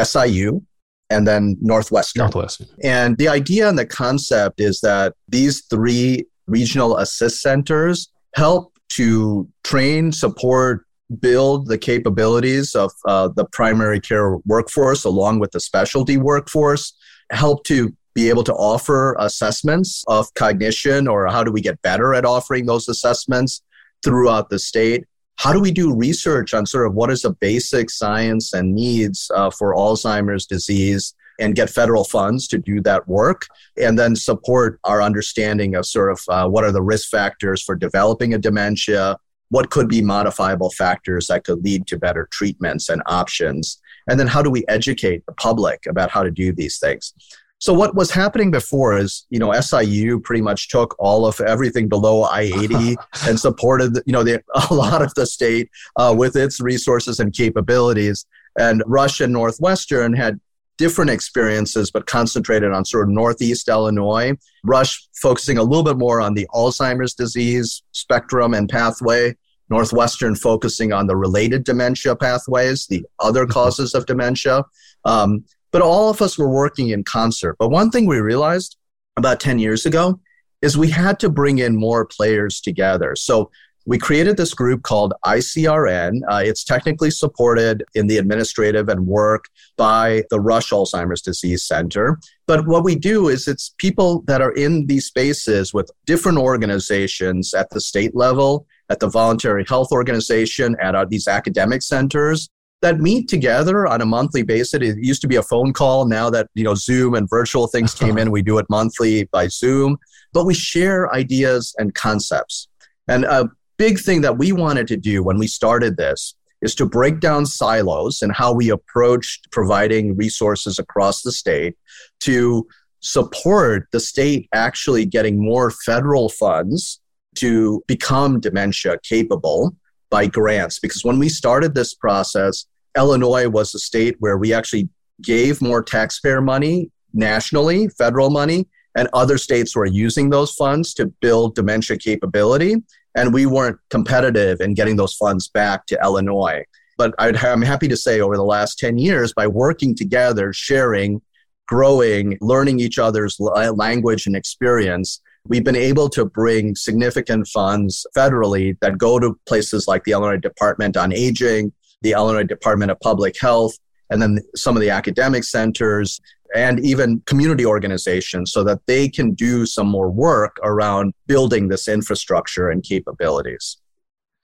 SIU, 0.01 0.63
and 1.11 1.27
then 1.27 1.57
Northwestern. 1.61 2.21
Northwestern. 2.21 2.69
And 2.83 3.19
the 3.19 3.29
idea 3.29 3.69
and 3.69 3.79
the 3.79 3.87
concept 3.87 4.61
is 4.61 4.81
that 4.81 5.15
these 5.29 5.63
three 5.67 6.27
regional 6.47 6.97
assist 6.99 7.43
centers 7.43 8.09
help 8.35 8.73
to 8.91 9.49
train, 9.65 10.13
support, 10.13 10.87
build 11.21 11.67
the 11.69 11.79
capabilities 11.79 12.75
of 12.75 12.93
uh, 13.07 13.29
the 13.29 13.45
primary 13.47 14.01
care 14.01 14.37
workforce 14.39 15.05
along 15.05 15.39
with 15.39 15.53
the 15.53 15.61
specialty 15.61 16.17
workforce, 16.17 16.93
help 17.31 17.65
to 17.65 17.95
be 18.15 18.29
able 18.29 18.45
to 18.45 18.55
offer 18.55 19.17
assessments 19.19 20.05
of 20.09 20.33
cognition 20.35 21.07
or 21.07 21.27
how 21.29 21.45
do 21.45 21.53
we 21.53 21.61
get 21.61 21.81
better 21.83 22.15
at 22.15 22.25
offering 22.25 22.67
those 22.67 22.89
assessments 22.89 23.63
throughout 24.03 24.51
the 24.51 24.59
state. 24.59 25.05
How 25.37 25.53
do 25.53 25.61
we 25.61 25.71
do 25.71 25.95
research 25.95 26.53
on 26.53 26.67
sort 26.67 26.87
of 26.87 26.95
what 26.95 27.11
is 27.11 27.23
the 27.23 27.31
basic 27.31 27.91
science 27.91 28.53
and 28.53 28.75
needs 28.75 29.31
uh, 29.35 29.51
for 29.51 29.75
Alzheimer's 29.75 30.47
disease 30.47 31.15
and 31.39 31.55
get 31.55 31.71
federal 31.71 32.05
funds 32.05 32.49
to 32.49 32.59
do 32.59 32.81
that 32.81 33.07
work 33.07 33.43
and 33.81 33.97
then 33.97 34.17
support 34.17 34.81
our 34.83 35.01
understanding 35.01 35.77
of 35.77 35.87
sort 35.87 36.11
of 36.11 36.21
uh, 36.29 36.49
what 36.49 36.65
are 36.65 36.73
the 36.73 36.83
risk 36.83 37.09
factors 37.09 37.63
for 37.63 37.77
developing 37.77 38.35
a 38.35 38.39
dementia 38.39 39.17
what 39.51 39.71
could 39.71 39.89
be 39.89 40.03
modifiable 40.03 40.71
factors 40.71 41.27
that 41.29 41.45
could 41.45 41.65
lead 41.65 41.87
to 41.87 41.99
better 41.99 42.29
treatments 42.31 42.89
and 42.89 43.03
options? 43.07 43.81
And 44.09 44.19
then 44.19 44.27
how 44.27 44.43
do 44.43 44.51
we 44.51 44.65
educate 44.69 45.25
the 45.27 45.33
public 45.33 45.87
about 45.87 46.11
how 46.11 46.23
to 46.23 46.31
do 46.31 46.53
these 46.53 46.79
things? 46.79 47.15
So 47.61 47.73
what 47.73 47.97
was 47.97 48.11
happening 48.11 48.53
before 48.53 48.97
is, 48.97 49.27
you 49.31 49.41
know, 49.41 49.53
SIU 49.53 50.21
pretty 50.21 50.43
much 50.43 50.69
took 50.69 50.95
all 50.99 51.27
of 51.27 51.41
everything 51.41 51.89
below 51.89 52.23
I-80 52.25 52.97
and 53.29 53.39
supported, 53.39 54.01
you 54.07 54.13
know, 54.13 54.23
the, 54.23 54.43
a 54.71 54.75
lot 54.75 55.03
of 55.03 55.13
the 55.15 55.27
state 55.27 55.69
uh, 55.97 56.15
with 56.17 56.37
its 56.37 56.61
resources 56.61 57.19
and 57.19 57.33
capabilities. 57.33 58.27
And 58.59 58.83
Rush 58.87 59.21
and 59.21 59.33
Northwestern 59.33 60.15
had 60.15 60.41
different 60.79 61.11
experiences, 61.11 61.91
but 61.91 62.07
concentrated 62.07 62.73
on 62.73 62.85
sort 62.85 63.09
of 63.09 63.15
Northeast 63.15 63.69
Illinois. 63.69 64.33
Rush 64.65 65.07
focusing 65.21 65.59
a 65.59 65.63
little 65.63 65.85
bit 65.85 65.99
more 65.99 66.21
on 66.21 66.35
the 66.35 66.47
Alzheimer's 66.55 67.15
disease 67.15 67.83
spectrum 67.93 68.55
and 68.55 68.69
pathway. 68.69 69.37
Northwestern 69.71 70.35
focusing 70.35 70.93
on 70.93 71.07
the 71.07 71.17
related 71.17 71.65
dementia 71.65 72.17
pathways, 72.17 72.87
the 72.87 73.05
other 73.19 73.43
mm-hmm. 73.43 73.53
causes 73.53 73.95
of 73.95 74.07
dementia. 74.07 74.65
Um, 75.05 75.45
but 75.71 75.83
all 75.83 76.09
of 76.09 76.23
us 76.23 76.39
were 76.39 76.49
working 76.49 76.89
in 76.89 77.05
concert. 77.05 77.57
But 77.59 77.69
one 77.69 77.91
thing 77.91 78.07
we 78.07 78.19
realized 78.21 78.77
about 79.17 79.41
10 79.41 79.59
years 79.59 79.85
ago 79.85 80.19
is 80.63 80.79
we 80.79 80.91
had 80.91 81.21
to 81.21 81.29
bring 81.29 81.59
in 81.59 81.77
more 81.77 82.07
players 82.07 82.61
together. 82.61 83.15
So 83.15 83.51
we 83.89 83.97
created 83.97 84.37
this 84.37 84.53
group 84.53 84.83
called 84.83 85.15
ICRN. 85.25 86.21
Uh, 86.31 86.43
it's 86.45 86.63
technically 86.63 87.11
supported 87.11 87.83
in 87.95 88.07
the 88.07 88.19
administrative 88.19 88.91
and 88.91 89.07
work 89.07 89.47
by 89.79 90.25
the 90.29 90.39
Rush 90.39 90.71
Alzheimer's 90.71 91.23
Disease 91.23 91.65
Center. 91.65 92.21
But 92.47 92.67
what 92.67 92.85
we 92.85 92.97
do 92.97 93.29
is 93.29 93.49
it's 93.49 93.75
people 93.79 94.21
that 94.27 94.43
are 94.43 94.53
in 94.53 94.85
these 94.87 95.07
spaces 95.07 95.73
with 95.73 95.91
different 96.05 96.37
organizations 96.37 97.55
at 97.55 97.71
the 97.71 97.81
state 97.81 98.15
level, 98.15 98.67
at 98.91 99.01
the 99.01 99.09
voluntary 99.09 99.65
health 99.67 99.91
organization, 99.91 100.77
at 100.83 100.95
uh, 100.95 101.07
these 101.09 101.27
academic 101.27 101.81
centers 101.81 102.51
that 102.83 103.01
meet 103.01 103.27
together 103.27 103.87
on 103.87 104.03
a 104.03 104.07
monthly 104.07 104.43
basis. 104.43 104.75
It 104.75 104.99
used 104.99 105.23
to 105.23 105.29
be 105.29 105.37
a 105.37 105.43
phone 105.43 105.73
call. 105.73 106.07
Now 106.07 106.29
that, 106.29 106.49
you 106.55 106.63
know, 106.63 106.75
Zoom 106.75 107.15
and 107.15 107.27
virtual 107.29 107.67
things 107.67 107.95
came 107.95 108.19
in, 108.19 108.31
we 108.31 108.43
do 108.43 108.59
it 108.59 108.67
monthly 108.69 109.25
by 109.25 109.49
Zoom, 109.49 109.97
but 110.35 110.45
we 110.45 110.53
share 110.53 111.11
ideas 111.15 111.75
and 111.79 111.95
concepts. 111.95 112.69
And 113.09 113.25
a 113.25 113.49
big 113.79 113.99
thing 113.99 114.21
that 114.21 114.39
we 114.39 114.53
wanted 114.53 114.87
to 114.89 114.97
do 114.97 115.23
when 115.23 115.39
we 115.39 115.47
started 115.47 115.97
this 115.97 116.35
is 116.61 116.75
to 116.75 116.87
break 116.87 117.21
down 117.21 117.47
silos 117.47 118.21
and 118.21 118.35
how 118.35 118.53
we 118.53 118.71
approached 118.71 119.51
providing 119.53 120.17
resources 120.17 120.79
across 120.79 121.23
the 121.23 121.33
state 121.33 121.77
to 122.21 122.67
support 123.01 123.87
the 123.93 124.01
state 124.01 124.49
actually 124.53 125.07
getting 125.07 125.43
more 125.43 125.71
federal 125.71 126.29
funds 126.29 127.01
to 127.37 127.83
become 127.87 128.41
dementia 128.41 128.99
capable 129.05 129.75
by 130.11 130.27
grants. 130.27 130.81
Because 130.81 131.05
when 131.05 131.21
we 131.21 131.29
started 131.29 131.75
this 131.75 131.95
process, 131.95 132.67
Illinois 132.97 133.49
was 133.49 133.75
a 133.75 133.79
state 133.79 134.17
where 134.19 134.37
we 134.37 134.53
actually 134.53 134.89
gave 135.23 135.63
more 135.63 135.83
taxpayer 135.83 136.41
money 136.41 136.91
nationally, 137.13 137.89
federal 137.89 138.31
money, 138.31 138.67
and 138.97 139.09
other 139.13 139.39
states 139.39 139.77
were 139.77 139.87
using 139.87 140.31
those 140.31 140.53
funds 140.53 140.93
to 140.95 141.07
build 141.21 141.55
dementia 141.55 141.97
capability. 141.97 142.77
And 143.17 143.33
we 143.33 143.47
weren't 143.47 143.79
competitive 143.91 144.61
in 144.61 144.75
getting 144.75 144.97
those 144.97 145.15
funds 145.15 145.49
back 145.49 145.87
to 145.87 145.99
Illinois. 146.03 146.65
But 146.97 147.15
i 147.19 147.29
am 147.29 147.63
happy 147.63 147.89
to 147.89 147.97
say 147.97 148.21
over 148.21 148.37
the 148.37 148.45
last 148.45 148.79
10 148.79 148.99
years, 148.99 149.33
by 149.33 149.47
working 149.47 149.95
together, 149.95 150.53
sharing, 150.53 151.23
growing, 151.69 152.37
learning 152.41 152.81
each 152.81 152.99
other's 152.99 153.39
language 153.39 154.27
and 154.27 154.35
experience, 154.35 155.21
we've 155.47 155.65
been 155.65 155.77
able 155.77 156.09
to 156.11 156.25
bring 156.25 156.75
significant 156.75 157.47
funds 157.47 158.07
federally 158.17 158.77
that 158.81 158.99
go 158.99 159.19
to 159.19 159.39
places 159.47 159.87
like 159.87 160.05
the 160.05 160.13
Illinois 160.13 160.39
Department 160.39 160.97
on 160.97 161.13
Aging, 161.13 161.73
the 162.03 162.13
Illinois 162.13 162.45
Department 162.45 162.91
of 162.91 162.99
Public 163.01 163.39
Health, 163.41 163.79
and 164.11 164.21
then 164.21 164.39
some 164.55 164.77
of 164.77 164.81
the 164.81 164.91
academic 164.91 165.45
centers 165.45 166.21
and 166.55 166.81
even 166.81 167.21
community 167.27 167.67
organizations 167.67 168.53
so 168.53 168.65
that 168.65 168.81
they 168.87 169.09
can 169.09 169.35
do 169.35 169.67
some 169.67 169.87
more 169.87 170.11
work 170.11 170.59
around 170.63 171.13
building 171.27 171.69
this 171.69 171.89
infrastructure 171.89 172.71
and 172.71 172.83
capabilities. 172.83 173.77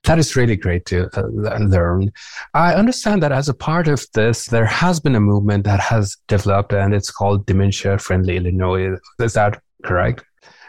That 0.03 0.19
is 0.19 0.35
really 0.35 0.55
great 0.55 0.85
to 0.85 1.09
uh, 1.17 1.23
learn. 1.57 2.11
I 2.53 2.75
understand 2.75 3.23
that 3.23 3.31
as 3.31 3.49
a 3.49 3.55
part 3.55 3.87
of 3.87 4.05
this, 4.13 4.45
there 4.45 4.65
has 4.67 4.99
been 4.99 5.15
a 5.15 5.19
movement 5.19 5.63
that 5.63 5.79
has 5.79 6.15
developed 6.27 6.73
and 6.73 6.93
it's 6.93 7.09
called 7.09 7.47
Dementia 7.47 7.97
Friendly 7.97 8.37
Illinois. 8.37 8.97
Is 9.19 9.33
that 9.33 9.59
correct? 9.83 10.23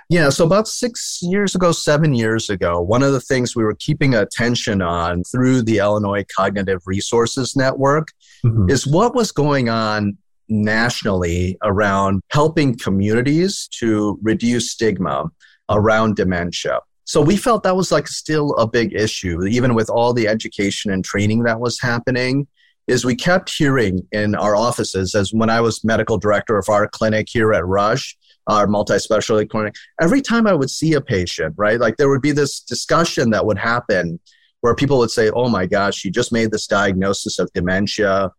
Yeah, 0.09 0.29
so 0.29 0.45
about 0.45 0.69
six 0.69 1.19
years 1.21 1.57
ago, 1.57 1.73
seven 1.73 2.15
years 2.15 2.49
ago, 2.49 2.81
one 2.81 3.03
of 3.03 3.13
the 3.13 3.21
things 3.21 3.57
we 3.57 3.65
were 3.65 3.75
keeping 3.75 4.15
attention 4.15 4.81
on 4.81 5.25
through 5.25 5.63
the 5.63 5.79
Illinois 5.79 6.25
Cognitive 6.35 6.81
Resources 6.87 7.57
Network 7.57 8.13
mm-hmm. 8.45 8.71
is 8.71 8.87
what 8.87 9.17
was 9.17 9.33
going 9.33 9.69
on 9.69 10.17
nationally 10.49 11.59
around 11.65 12.23
helping 12.31 12.79
communities 12.79 13.69
to 13.81 14.17
reduce 14.23 14.71
stigma 14.71 15.25
around 15.71 16.15
dementia. 16.15 16.79
So 17.05 17.21
we 17.21 17.37
felt 17.37 17.65
that 17.65 17.77
was 17.77 17.91
like 17.91 18.07
still 18.07 18.53
a 18.55 18.67
big 18.67 18.93
issue, 18.93 19.45
even 19.45 19.75
with 19.75 19.91
all 19.91 20.13
the 20.13 20.29
education 20.29 20.93
and 20.93 21.05
training 21.05 21.43
that 21.45 21.59
was 21.59 21.81
happening. 21.81 22.47
Is 22.87 23.05
we 23.05 23.17
kept 23.17 23.53
hearing 23.53 24.07
in 24.13 24.37
our 24.37 24.55
offices, 24.55 25.17
as 25.17 25.33
when 25.33 25.51
I 25.51 25.61
was 25.61 25.83
medical 25.83 26.19
director 26.19 26.57
of 26.57 26.69
our 26.69 26.87
clinic 26.87 27.27
here 27.29 27.53
at 27.53 27.67
Rush, 27.67 28.17
our 28.47 28.67
multi-specialty 28.67 29.47
clinic, 29.47 29.75
every 30.01 30.21
time 30.21 30.47
I 30.47 30.55
would 30.55 30.71
see 30.71 30.95
a 30.95 31.01
patient, 31.01 31.55
right, 31.57 31.81
like 31.81 31.97
there 31.97 32.09
would 32.09 32.23
be 32.23 32.33
this 32.33 32.61
discussion 32.61 33.31
that 33.31 33.45
would 33.45 33.59
happen 33.59 34.21
where 34.61 34.75
people 34.75 34.99
would 34.99 35.11
say, 35.11 35.31
"Oh 35.31 35.49
my 35.49 35.67
gosh, 35.67 36.05
you 36.05 36.11
just 36.11 36.33
made 36.33 36.51
this 36.51 36.67
diagnosis 36.67 37.39
of 37.39 37.53
dementia 37.53 38.31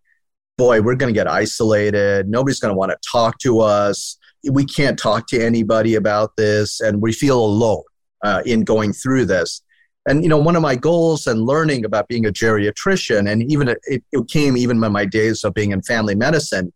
boy, 0.58 0.82
we're 0.82 0.96
going 0.96 1.14
to 1.14 1.18
get 1.18 1.28
isolated. 1.28 2.28
Nobody's 2.28 2.60
going 2.60 2.74
to 2.74 2.78
want 2.78 2.92
to 2.92 2.98
talk 3.10 3.38
to 3.40 3.60
us. 3.60 4.18
We 4.52 4.66
can't 4.66 4.98
talk 4.98 5.28
to 5.28 5.44
anybody 5.44 5.96
about 5.96 6.32
this. 6.36 6.82
And 6.82 7.02
we 7.02 7.14
feel 7.14 7.40
alone 7.40 7.84
uh, 8.24 8.42
in 8.46 8.62
going 8.62 8.94
through 8.94 9.26
this. 9.26 9.62
And, 10.10 10.24
you 10.24 10.30
know, 10.30 10.38
one 10.38 10.56
of 10.56 10.62
my 10.62 10.76
goals 10.76 11.28
and 11.28 11.42
learning 11.42 11.86
about 11.86 12.08
being 12.08 12.26
a 12.26 12.32
geriatrician, 12.32 13.30
and 13.30 13.44
even 13.52 13.68
it, 13.68 14.04
it 14.12 14.28
came 14.30 14.56
even 14.56 14.82
in 14.82 14.92
my 14.92 15.06
days 15.06 15.44
of 15.44 15.54
being 15.54 15.72
in 15.72 15.82
family 15.82 16.16
medicine, 16.16 16.72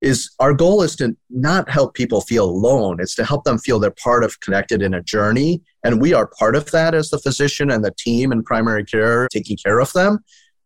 is 0.00 0.30
our 0.38 0.54
goal 0.54 0.82
is 0.82 0.96
to 0.96 1.16
not 1.28 1.68
help 1.68 1.94
people 1.94 2.20
feel 2.22 2.44
alone. 2.44 2.98
It's 3.00 3.14
to 3.16 3.24
help 3.24 3.44
them 3.44 3.58
feel 3.58 3.78
they're 3.78 3.90
part 3.90 4.24
of 4.24 4.40
connected 4.40 4.82
in 4.82 4.94
a 4.94 5.02
journey. 5.02 5.62
And 5.84 6.00
we 6.00 6.14
are 6.14 6.30
part 6.38 6.56
of 6.56 6.70
that 6.70 6.94
as 6.94 7.10
the 7.10 7.18
physician 7.18 7.70
and 7.70 7.84
the 7.84 7.94
team 7.98 8.32
in 8.32 8.42
primary 8.42 8.84
care 8.84 9.28
taking 9.28 9.56
care 9.56 9.78
of 9.78 9.92
them 9.92 10.20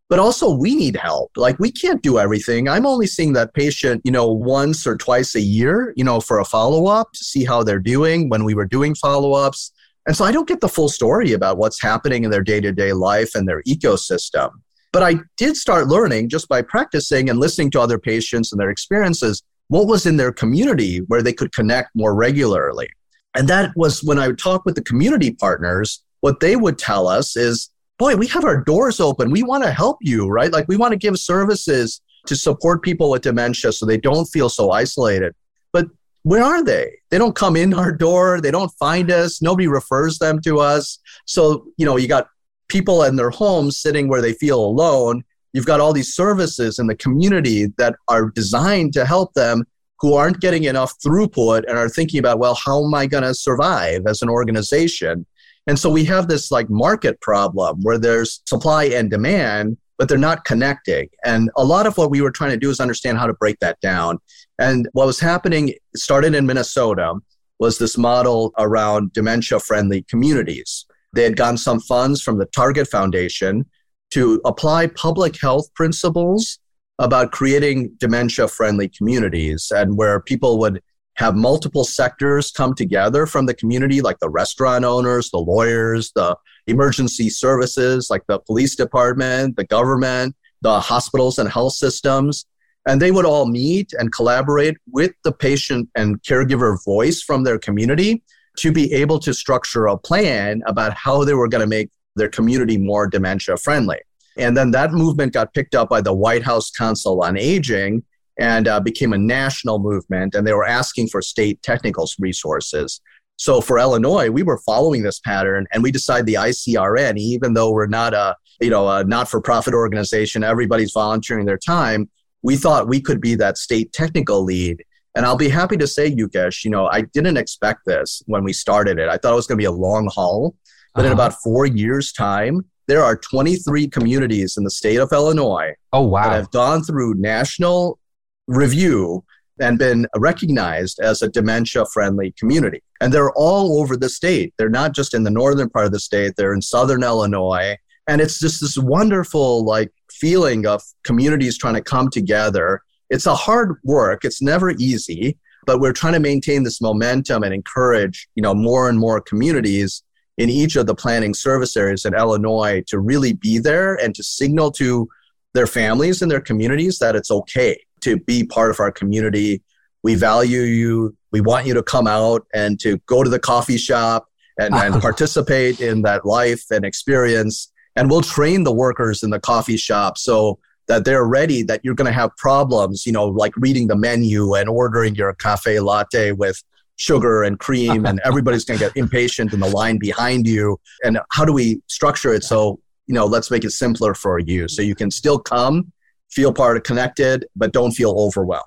but 0.08 0.18
also 0.18 0.54
we 0.54 0.74
need 0.74 0.96
help. 0.96 1.32
Like 1.36 1.58
we 1.58 1.72
can't 1.72 2.02
do 2.02 2.18
everything. 2.18 2.68
I'm 2.68 2.86
only 2.86 3.06
seeing 3.06 3.32
that 3.34 3.54
patient, 3.54 4.02
you 4.04 4.12
know, 4.12 4.28
once 4.28 4.86
or 4.86 4.96
twice 4.96 5.34
a 5.34 5.40
year, 5.40 5.92
you 5.96 6.04
know, 6.04 6.20
for 6.20 6.38
a 6.38 6.44
follow 6.44 6.86
up 6.86 7.12
to 7.14 7.24
see 7.24 7.44
how 7.44 7.62
they're 7.62 7.78
doing 7.78 8.28
when 8.28 8.44
we 8.44 8.54
were 8.54 8.66
doing 8.66 8.94
follow 8.94 9.32
ups. 9.32 9.72
And 10.06 10.16
so 10.16 10.24
I 10.24 10.32
don't 10.32 10.48
get 10.48 10.60
the 10.60 10.68
full 10.68 10.88
story 10.88 11.32
about 11.32 11.56
what's 11.56 11.80
happening 11.80 12.24
in 12.24 12.30
their 12.30 12.42
day 12.42 12.60
to 12.60 12.72
day 12.72 12.92
life 12.92 13.34
and 13.34 13.48
their 13.48 13.62
ecosystem. 13.62 14.50
But 14.94 15.02
I 15.02 15.16
did 15.36 15.56
start 15.56 15.88
learning 15.88 16.28
just 16.28 16.48
by 16.48 16.62
practicing 16.62 17.28
and 17.28 17.40
listening 17.40 17.68
to 17.72 17.80
other 17.80 17.98
patients 17.98 18.52
and 18.52 18.60
their 18.60 18.70
experiences 18.70 19.42
what 19.68 19.88
was 19.88 20.06
in 20.06 20.16
their 20.16 20.30
community 20.30 20.98
where 21.08 21.20
they 21.20 21.32
could 21.32 21.52
connect 21.52 21.90
more 21.96 22.14
regularly. 22.14 22.88
And 23.34 23.48
that 23.48 23.72
was 23.74 24.04
when 24.04 24.20
I 24.20 24.28
would 24.28 24.38
talk 24.38 24.64
with 24.64 24.76
the 24.76 24.84
community 24.84 25.32
partners, 25.32 26.04
what 26.20 26.38
they 26.38 26.54
would 26.54 26.78
tell 26.78 27.08
us 27.08 27.36
is 27.36 27.70
boy, 27.98 28.14
we 28.14 28.28
have 28.28 28.44
our 28.44 28.62
doors 28.62 29.00
open. 29.00 29.32
We 29.32 29.42
want 29.42 29.64
to 29.64 29.72
help 29.72 29.98
you, 30.00 30.28
right? 30.28 30.52
Like 30.52 30.68
we 30.68 30.76
want 30.76 30.92
to 30.92 30.98
give 30.98 31.18
services 31.18 32.00
to 32.26 32.36
support 32.36 32.82
people 32.82 33.10
with 33.10 33.22
dementia 33.22 33.72
so 33.72 33.86
they 33.86 33.98
don't 33.98 34.26
feel 34.26 34.48
so 34.48 34.70
isolated. 34.70 35.34
But 35.72 35.86
where 36.22 36.44
are 36.44 36.62
they? 36.62 36.92
They 37.10 37.18
don't 37.18 37.34
come 37.34 37.56
in 37.56 37.74
our 37.74 37.90
door. 37.90 38.40
They 38.40 38.52
don't 38.52 38.72
find 38.78 39.10
us. 39.10 39.42
Nobody 39.42 39.66
refers 39.66 40.18
them 40.18 40.40
to 40.42 40.60
us. 40.60 41.00
So, 41.26 41.66
you 41.76 41.84
know, 41.84 41.96
you 41.96 42.06
got 42.06 42.28
people 42.68 43.02
in 43.02 43.16
their 43.16 43.30
homes 43.30 43.78
sitting 43.78 44.08
where 44.08 44.22
they 44.22 44.32
feel 44.32 44.64
alone. 44.64 45.22
You've 45.52 45.66
got 45.66 45.80
all 45.80 45.92
these 45.92 46.14
services 46.14 46.78
in 46.78 46.86
the 46.86 46.96
community 46.96 47.66
that 47.78 47.94
are 48.08 48.30
designed 48.30 48.92
to 48.94 49.04
help 49.04 49.34
them 49.34 49.64
who 50.00 50.14
aren't 50.14 50.40
getting 50.40 50.64
enough 50.64 50.94
throughput 50.98 51.62
and 51.68 51.78
are 51.78 51.88
thinking 51.88 52.18
about, 52.18 52.38
well, 52.38 52.54
how 52.54 52.84
am 52.84 52.94
I 52.94 53.06
going 53.06 53.22
to 53.22 53.34
survive 53.34 54.02
as 54.06 54.22
an 54.22 54.28
organization? 54.28 55.24
And 55.66 55.78
so 55.78 55.88
we 55.88 56.04
have 56.04 56.28
this 56.28 56.50
like 56.50 56.68
market 56.68 57.20
problem 57.20 57.80
where 57.82 57.98
there's 57.98 58.42
supply 58.44 58.84
and 58.84 59.10
demand, 59.10 59.78
but 59.96 60.08
they're 60.08 60.18
not 60.18 60.44
connecting. 60.44 61.08
And 61.24 61.50
a 61.56 61.64
lot 61.64 61.86
of 61.86 61.96
what 61.96 62.10
we 62.10 62.20
were 62.20 62.30
trying 62.30 62.50
to 62.50 62.58
do 62.58 62.70
is 62.70 62.80
understand 62.80 63.18
how 63.18 63.26
to 63.26 63.32
break 63.34 63.60
that 63.60 63.80
down. 63.80 64.18
And 64.58 64.88
what 64.92 65.06
was 65.06 65.20
happening 65.20 65.74
started 65.96 66.34
in 66.34 66.46
Minnesota 66.46 67.14
was 67.58 67.78
this 67.78 67.96
model 67.96 68.52
around 68.58 69.12
dementia 69.12 69.60
friendly 69.60 70.02
communities. 70.02 70.84
They 71.14 71.22
had 71.22 71.36
gotten 71.36 71.56
some 71.56 71.80
funds 71.80 72.20
from 72.20 72.38
the 72.38 72.46
Target 72.46 72.88
Foundation 72.88 73.66
to 74.10 74.40
apply 74.44 74.88
public 74.88 75.40
health 75.40 75.72
principles 75.74 76.58
about 76.98 77.32
creating 77.32 77.92
dementia 77.98 78.48
friendly 78.48 78.88
communities 78.88 79.72
and 79.74 79.96
where 79.96 80.20
people 80.20 80.58
would 80.58 80.80
have 81.16 81.36
multiple 81.36 81.84
sectors 81.84 82.50
come 82.50 82.74
together 82.74 83.26
from 83.26 83.46
the 83.46 83.54
community, 83.54 84.00
like 84.00 84.18
the 84.18 84.28
restaurant 84.28 84.84
owners, 84.84 85.30
the 85.30 85.38
lawyers, 85.38 86.10
the 86.16 86.36
emergency 86.66 87.28
services, 87.30 88.08
like 88.10 88.22
the 88.26 88.38
police 88.40 88.74
department, 88.74 89.56
the 89.56 89.64
government, 89.64 90.34
the 90.62 90.80
hospitals 90.80 91.38
and 91.38 91.48
health 91.48 91.74
systems. 91.74 92.46
And 92.86 93.00
they 93.00 93.12
would 93.12 93.24
all 93.24 93.46
meet 93.46 93.92
and 93.98 94.12
collaborate 94.12 94.76
with 94.90 95.12
the 95.22 95.32
patient 95.32 95.88
and 95.94 96.20
caregiver 96.22 96.76
voice 96.84 97.22
from 97.22 97.44
their 97.44 97.58
community 97.58 98.22
to 98.58 98.72
be 98.72 98.92
able 98.92 99.18
to 99.20 99.34
structure 99.34 99.86
a 99.86 99.98
plan 99.98 100.62
about 100.66 100.94
how 100.94 101.24
they 101.24 101.34
were 101.34 101.48
going 101.48 101.60
to 101.60 101.66
make 101.66 101.90
their 102.16 102.28
community 102.28 102.78
more 102.78 103.06
dementia 103.08 103.56
friendly. 103.56 103.98
And 104.36 104.56
then 104.56 104.70
that 104.72 104.92
movement 104.92 105.32
got 105.32 105.54
picked 105.54 105.74
up 105.74 105.88
by 105.88 106.00
the 106.00 106.14
White 106.14 106.42
House 106.42 106.70
Council 106.70 107.22
on 107.22 107.36
Aging 107.36 108.02
and 108.38 108.66
uh, 108.66 108.80
became 108.80 109.12
a 109.12 109.18
national 109.18 109.78
movement. 109.78 110.34
And 110.34 110.46
they 110.46 110.52
were 110.52 110.66
asking 110.66 111.08
for 111.08 111.22
state 111.22 111.62
technical 111.62 112.08
resources. 112.18 113.00
So 113.36 113.60
for 113.60 113.78
Illinois, 113.78 114.30
we 114.30 114.42
were 114.42 114.58
following 114.58 115.02
this 115.02 115.18
pattern, 115.20 115.66
and 115.72 115.82
we 115.82 115.90
decided 115.90 116.26
the 116.26 116.34
ICRN, 116.34 117.16
even 117.16 117.54
though 117.54 117.72
we're 117.72 117.86
not 117.86 118.14
a 118.14 118.36
you 118.60 118.70
know 118.70 118.88
a 118.88 119.02
not-for-profit 119.04 119.74
organization, 119.74 120.44
everybody's 120.44 120.92
volunteering 120.92 121.44
their 121.44 121.58
time. 121.58 122.08
We 122.42 122.56
thought 122.56 122.88
we 122.88 123.00
could 123.00 123.20
be 123.20 123.34
that 123.36 123.58
state 123.58 123.92
technical 123.92 124.44
lead. 124.44 124.84
And 125.14 125.24
I'll 125.24 125.36
be 125.36 125.48
happy 125.48 125.76
to 125.76 125.86
say, 125.86 126.10
Yukesh, 126.10 126.64
you 126.64 126.70
know, 126.70 126.86
I 126.86 127.02
didn't 127.02 127.36
expect 127.36 127.80
this 127.86 128.22
when 128.26 128.42
we 128.42 128.52
started 128.52 128.98
it. 128.98 129.08
I 129.08 129.16
thought 129.16 129.32
it 129.32 129.36
was 129.36 129.46
going 129.46 129.58
to 129.58 129.62
be 129.62 129.66
a 129.66 129.72
long 129.72 130.08
haul. 130.12 130.56
But 130.94 131.00
uh-huh. 131.00 131.08
in 131.08 131.12
about 131.12 131.34
four 131.34 131.66
years' 131.66 132.12
time, 132.12 132.64
there 132.86 133.02
are 133.02 133.16
23 133.16 133.88
communities 133.88 134.56
in 134.56 134.64
the 134.64 134.70
state 134.70 134.98
of 134.98 135.12
Illinois 135.12 135.72
oh, 135.92 136.02
wow. 136.02 136.24
that 136.24 136.36
have 136.36 136.50
gone 136.50 136.82
through 136.82 137.14
national 137.14 137.98
review 138.46 139.24
and 139.60 139.78
been 139.78 140.06
recognized 140.16 140.98
as 141.00 141.22
a 141.22 141.28
dementia 141.28 141.84
friendly 141.92 142.34
community. 142.38 142.82
And 143.00 143.12
they're 143.12 143.32
all 143.32 143.80
over 143.80 143.96
the 143.96 144.08
state. 144.08 144.52
They're 144.58 144.68
not 144.68 144.94
just 144.94 145.14
in 145.14 145.22
the 145.22 145.30
northern 145.30 145.70
part 145.70 145.86
of 145.86 145.92
the 145.92 146.00
state, 146.00 146.34
they're 146.36 146.54
in 146.54 146.62
southern 146.62 147.02
Illinois. 147.02 147.76
And 148.06 148.20
it's 148.20 148.38
just 148.38 148.60
this 148.60 148.76
wonderful 148.76 149.64
like 149.64 149.90
feeling 150.10 150.66
of 150.66 150.82
communities 151.04 151.56
trying 151.56 151.74
to 151.74 151.82
come 151.82 152.10
together. 152.10 152.82
It's 153.10 153.26
a 153.26 153.34
hard 153.34 153.76
work. 153.84 154.24
It's 154.24 154.42
never 154.42 154.70
easy, 154.70 155.38
but 155.66 155.80
we're 155.80 155.92
trying 155.92 156.14
to 156.14 156.20
maintain 156.20 156.62
this 156.62 156.80
momentum 156.80 157.42
and 157.42 157.54
encourage, 157.54 158.28
you 158.34 158.42
know, 158.42 158.54
more 158.54 158.88
and 158.88 158.98
more 158.98 159.20
communities 159.20 160.02
in 160.36 160.50
each 160.50 160.76
of 160.76 160.86
the 160.86 160.94
planning 160.94 161.34
service 161.34 161.76
areas 161.76 162.04
in 162.04 162.14
Illinois 162.14 162.82
to 162.88 162.98
really 162.98 163.34
be 163.34 163.58
there 163.58 163.94
and 163.94 164.14
to 164.14 164.22
signal 164.22 164.70
to 164.72 165.08
their 165.52 165.66
families 165.66 166.22
and 166.22 166.30
their 166.30 166.40
communities 166.40 166.98
that 166.98 167.14
it's 167.14 167.30
okay 167.30 167.80
to 168.00 168.18
be 168.18 168.44
part 168.44 168.70
of 168.70 168.80
our 168.80 168.90
community. 168.90 169.62
We 170.02 170.14
value 170.16 170.60
you. 170.60 171.16
We 171.32 171.40
want 171.40 171.66
you 171.66 171.74
to 171.74 171.82
come 171.82 172.06
out 172.06 172.46
and 172.52 172.78
to 172.80 172.98
go 173.06 173.22
to 173.22 173.30
the 173.30 173.38
coffee 173.38 173.78
shop 173.78 174.26
and, 174.58 174.74
and 174.74 175.00
participate 175.00 175.80
in 175.80 176.02
that 176.02 176.26
life 176.26 176.64
and 176.70 176.84
experience. 176.84 177.72
And 177.96 178.10
we'll 178.10 178.22
train 178.22 178.64
the 178.64 178.72
workers 178.72 179.22
in 179.22 179.30
the 179.30 179.40
coffee 179.40 179.76
shop 179.76 180.18
so 180.18 180.58
that 180.86 181.04
they're 181.04 181.24
ready 181.24 181.62
that 181.62 181.80
you're 181.82 181.94
going 181.94 182.06
to 182.06 182.12
have 182.12 182.30
problems, 182.36 183.06
you 183.06 183.12
know, 183.12 183.26
like 183.26 183.56
reading 183.56 183.86
the 183.86 183.96
menu 183.96 184.54
and 184.54 184.68
ordering 184.68 185.14
your 185.14 185.32
cafe 185.34 185.80
latte 185.80 186.32
with 186.32 186.62
sugar 186.96 187.42
and 187.42 187.58
cream 187.58 188.04
and 188.06 188.20
everybody's 188.24 188.64
going 188.64 188.78
to 188.78 188.84
get 188.84 188.96
impatient 188.96 189.52
in 189.52 189.60
the 189.60 189.68
line 189.68 189.98
behind 189.98 190.46
you. 190.46 190.78
And 191.02 191.18
how 191.30 191.44
do 191.44 191.52
we 191.52 191.80
structure 191.86 192.32
it 192.32 192.44
so, 192.44 192.78
you 193.06 193.14
know, 193.14 193.26
let's 193.26 193.50
make 193.50 193.64
it 193.64 193.70
simpler 193.70 194.14
for 194.14 194.38
you 194.38 194.68
so 194.68 194.82
you 194.82 194.94
can 194.94 195.10
still 195.10 195.38
come 195.38 195.92
feel 196.34 196.52
part 196.52 196.76
of 196.76 196.82
connected, 196.82 197.46
but 197.54 197.72
don't 197.72 197.92
feel 197.92 198.10
overwhelmed. 198.18 198.64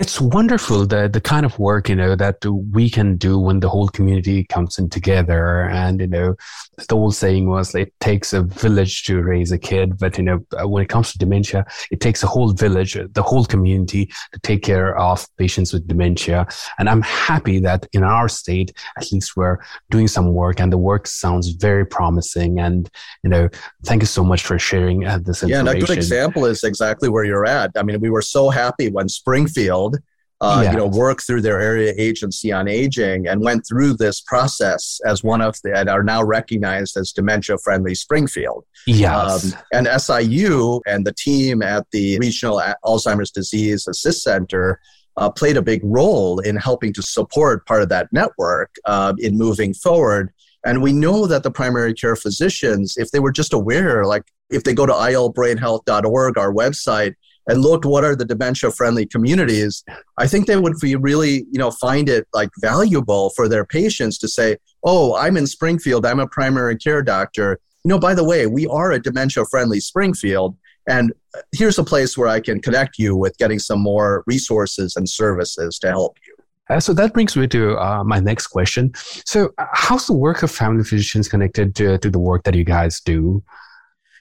It's 0.00 0.20
wonderful 0.20 0.86
the 0.86 1.08
the 1.08 1.20
kind 1.20 1.46
of 1.46 1.56
work 1.56 1.88
you 1.88 1.94
know 1.94 2.16
that 2.16 2.44
we 2.72 2.90
can 2.90 3.16
do 3.16 3.38
when 3.38 3.60
the 3.60 3.68
whole 3.68 3.86
community 3.86 4.42
comes 4.42 4.76
in 4.76 4.90
together. 4.90 5.68
And 5.68 6.00
you 6.00 6.08
know, 6.08 6.34
the 6.88 6.96
old 6.96 7.14
saying 7.14 7.48
was, 7.48 7.76
"It 7.76 7.92
takes 8.00 8.32
a 8.32 8.42
village 8.42 9.04
to 9.04 9.22
raise 9.22 9.52
a 9.52 9.58
kid," 9.58 9.96
but 9.96 10.18
you 10.18 10.24
know, 10.24 10.44
when 10.64 10.82
it 10.82 10.88
comes 10.88 11.12
to 11.12 11.18
dementia, 11.18 11.64
it 11.92 12.00
takes 12.00 12.24
a 12.24 12.26
whole 12.26 12.52
village, 12.52 12.98
the 13.12 13.22
whole 13.22 13.44
community, 13.44 14.06
to 14.32 14.40
take 14.40 14.64
care 14.64 14.98
of 14.98 15.24
patients 15.38 15.72
with 15.72 15.86
dementia. 15.86 16.48
And 16.80 16.88
I'm 16.88 17.02
happy 17.02 17.60
that 17.60 17.86
in 17.92 18.02
our 18.02 18.28
state, 18.28 18.72
at 18.98 19.12
least, 19.12 19.36
we're 19.36 19.58
doing 19.90 20.08
some 20.08 20.32
work, 20.32 20.58
and 20.58 20.72
the 20.72 20.78
work 20.78 21.06
sounds 21.06 21.50
very 21.50 21.86
promising. 21.86 22.58
And 22.58 22.90
you 23.22 23.30
know, 23.30 23.48
thank 23.84 24.02
you 24.02 24.08
so 24.08 24.24
much 24.24 24.42
for 24.42 24.58
sharing 24.58 25.06
uh, 25.06 25.18
this 25.22 25.44
information. 25.44 25.66
Yeah, 25.66 25.72
and 25.72 25.82
a 25.82 25.86
good 25.86 25.96
example 25.96 26.46
is 26.46 26.64
exactly 26.64 27.08
where 27.08 27.24
you're 27.24 27.46
at. 27.46 27.70
I 27.76 27.84
mean, 27.84 28.00
we 28.00 28.10
were 28.10 28.22
so 28.22 28.50
happy 28.50 28.90
when 28.90 29.08
Springfield 29.08 29.83
uh, 30.44 30.70
you 30.70 30.76
know, 30.76 30.86
work 30.86 31.22
through 31.22 31.40
their 31.40 31.58
area 31.58 31.94
agency 31.96 32.52
on 32.52 32.68
aging 32.68 33.26
and 33.26 33.40
went 33.40 33.66
through 33.66 33.94
this 33.94 34.20
process 34.20 35.00
as 35.06 35.24
one 35.24 35.40
of 35.40 35.56
the, 35.64 35.74
and 35.74 35.88
are 35.88 36.02
now 36.02 36.22
recognized 36.22 36.98
as 36.98 37.12
dementia 37.12 37.56
friendly 37.64 37.94
Springfield. 37.94 38.64
Yes. 38.86 39.54
Um, 39.54 39.60
and 39.72 40.00
SIU 40.00 40.82
and 40.86 41.06
the 41.06 41.14
team 41.14 41.62
at 41.62 41.86
the 41.92 42.18
Regional 42.18 42.60
Alzheimer's 42.84 43.30
Disease 43.30 43.88
Assist 43.88 44.22
Center 44.22 44.80
uh, 45.16 45.30
played 45.30 45.56
a 45.56 45.62
big 45.62 45.80
role 45.82 46.40
in 46.40 46.56
helping 46.56 46.92
to 46.92 47.02
support 47.02 47.66
part 47.66 47.80
of 47.80 47.88
that 47.88 48.12
network 48.12 48.74
uh, 48.84 49.14
in 49.18 49.38
moving 49.38 49.72
forward. 49.72 50.30
And 50.66 50.82
we 50.82 50.92
know 50.92 51.26
that 51.26 51.42
the 51.42 51.50
primary 51.50 51.94
care 51.94 52.16
physicians, 52.16 52.96
if 52.98 53.10
they 53.12 53.20
were 53.20 53.32
just 53.32 53.54
aware, 53.54 54.04
like 54.04 54.24
if 54.50 54.64
they 54.64 54.74
go 54.74 54.84
to 54.84 54.92
ilbrainhealth.org, 54.92 56.36
our 56.36 56.52
website, 56.52 57.14
and 57.48 57.60
looked 57.60 57.84
what 57.84 58.04
are 58.04 58.16
the 58.16 58.24
dementia 58.24 58.70
friendly 58.70 59.06
communities 59.06 59.84
i 60.18 60.26
think 60.26 60.46
they 60.46 60.56
would 60.56 60.74
be 60.80 60.96
really 60.96 61.46
you 61.50 61.58
know 61.58 61.70
find 61.70 62.08
it 62.08 62.26
like 62.32 62.50
valuable 62.60 63.30
for 63.30 63.48
their 63.48 63.64
patients 63.64 64.18
to 64.18 64.28
say 64.28 64.56
oh 64.84 65.14
i'm 65.16 65.36
in 65.36 65.46
springfield 65.46 66.06
i'm 66.06 66.20
a 66.20 66.28
primary 66.28 66.76
care 66.76 67.02
doctor 67.02 67.58
you 67.84 67.88
know 67.88 67.98
by 67.98 68.14
the 68.14 68.24
way 68.24 68.46
we 68.46 68.66
are 68.68 68.92
a 68.92 69.00
dementia 69.00 69.44
friendly 69.50 69.80
springfield 69.80 70.56
and 70.88 71.12
here's 71.52 71.78
a 71.78 71.84
place 71.84 72.16
where 72.16 72.28
i 72.28 72.40
can 72.40 72.60
connect 72.60 72.98
you 72.98 73.16
with 73.16 73.36
getting 73.38 73.58
some 73.58 73.80
more 73.80 74.24
resources 74.26 74.96
and 74.96 75.08
services 75.08 75.78
to 75.78 75.88
help 75.88 76.16
you 76.26 76.34
uh, 76.70 76.80
so 76.80 76.94
that 76.94 77.12
brings 77.12 77.36
me 77.36 77.46
to 77.46 77.76
uh, 77.78 78.02
my 78.04 78.18
next 78.18 78.46
question. 78.46 78.90
So, 79.26 79.50
uh, 79.58 79.66
how's 79.74 80.06
the 80.06 80.14
work 80.14 80.42
of 80.42 80.50
family 80.50 80.82
physicians 80.82 81.28
connected 81.28 81.74
to, 81.76 81.98
to 81.98 82.10
the 82.10 82.18
work 82.18 82.44
that 82.44 82.54
you 82.54 82.64
guys 82.64 83.00
do? 83.00 83.42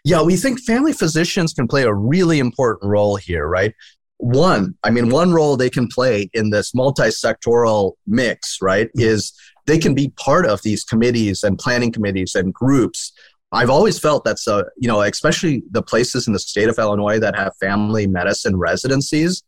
Yeah, 0.04 0.22
we 0.22 0.36
think 0.36 0.60
family 0.60 0.94
physicians 0.94 1.54
can 1.54 1.68
play 1.68 1.84
a 1.84 1.94
really 1.94 2.40
important 2.40 2.92
role 2.92 3.16
here, 3.16 3.48
right? 3.48 3.74
One, 4.18 4.76
I 4.84 4.90
mean, 4.90 5.10
one 5.10 5.34
role 5.34 5.56
they 5.56 5.70
can 5.70 5.88
play 5.88 6.30
in 6.34 6.50
this 6.50 6.74
multi-sectoral 6.74 7.94
mix, 8.06 8.58
right, 8.62 8.88
mm-hmm. 8.88 9.02
is 9.02 9.34
they 9.66 9.78
can 9.78 9.94
be 9.94 10.10
part 10.18 10.46
of 10.46 10.62
these 10.62 10.84
committees 10.84 11.44
and 11.44 11.58
planning 11.58 11.92
committees 11.92 12.36
and 12.36 12.54
groups. 12.54 13.14
I've 13.54 13.70
always 13.70 14.00
felt 14.00 14.26
that's 14.26 14.48
a, 14.48 14.66
you 14.78 14.88
know, 14.88 15.02
especially 15.02 15.64
the 15.72 15.84
places 15.84 16.28
in 16.28 16.34
the 16.34 16.40
state 16.40 16.70
of 16.70 16.80
Illinois 16.80 17.20
that 17.20 17.36
have 17.36 17.56
family 17.58 18.08
medicine 18.08 18.58
residencies. 18.58 19.44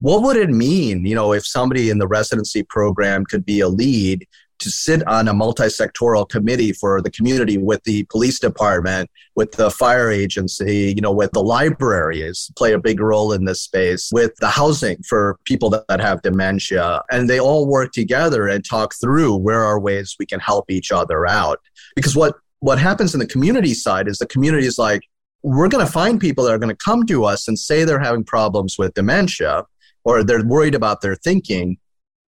What 0.00 0.22
would 0.22 0.36
it 0.36 0.48
mean, 0.48 1.04
you 1.04 1.14
know, 1.14 1.32
if 1.34 1.46
somebody 1.46 1.90
in 1.90 1.98
the 1.98 2.08
residency 2.08 2.62
program 2.62 3.26
could 3.26 3.44
be 3.44 3.60
a 3.60 3.68
lead 3.68 4.26
to 4.60 4.70
sit 4.70 5.06
on 5.06 5.28
a 5.28 5.34
multi-sectoral 5.34 6.28
committee 6.28 6.72
for 6.72 7.00
the 7.02 7.10
community 7.10 7.58
with 7.58 7.82
the 7.84 8.04
police 8.04 8.38
department, 8.38 9.10
with 9.34 9.52
the 9.52 9.70
fire 9.70 10.10
agency, 10.10 10.92
you 10.94 11.00
know, 11.00 11.12
with 11.12 11.32
the 11.32 11.42
libraries 11.42 12.50
play 12.56 12.72
a 12.72 12.78
big 12.78 13.00
role 13.00 13.32
in 13.32 13.44
this 13.44 13.62
space, 13.62 14.10
with 14.12 14.34
the 14.36 14.48
housing 14.48 14.96
for 15.08 15.38
people 15.44 15.70
that, 15.70 16.00
have 16.00 16.22
dementia. 16.22 17.02
And 17.10 17.28
they 17.28 17.40
all 17.40 17.66
work 17.66 17.92
together 17.92 18.46
and 18.46 18.64
talk 18.64 18.94
through 19.00 19.36
where 19.36 19.62
are 19.62 19.78
ways 19.78 20.16
we 20.18 20.26
can 20.26 20.40
help 20.40 20.70
each 20.70 20.92
other 20.92 21.26
out. 21.26 21.58
Because 21.94 22.16
what 22.16 22.36
what 22.60 22.78
happens 22.78 23.14
in 23.14 23.20
the 23.20 23.26
community 23.26 23.74
side 23.74 24.06
is 24.06 24.18
the 24.18 24.26
community 24.26 24.66
is 24.66 24.78
like, 24.78 25.02
we're 25.42 25.68
going 25.68 25.84
to 25.84 25.90
find 25.90 26.20
people 26.20 26.44
that 26.44 26.52
are 26.52 26.58
going 26.58 26.74
to 26.74 26.84
come 26.84 27.06
to 27.06 27.24
us 27.24 27.48
and 27.48 27.58
say 27.58 27.84
they're 27.84 27.98
having 27.98 28.24
problems 28.24 28.76
with 28.78 28.94
dementia 28.94 29.64
or 30.04 30.22
they're 30.22 30.44
worried 30.44 30.74
about 30.74 31.00
their 31.00 31.14
thinking. 31.16 31.78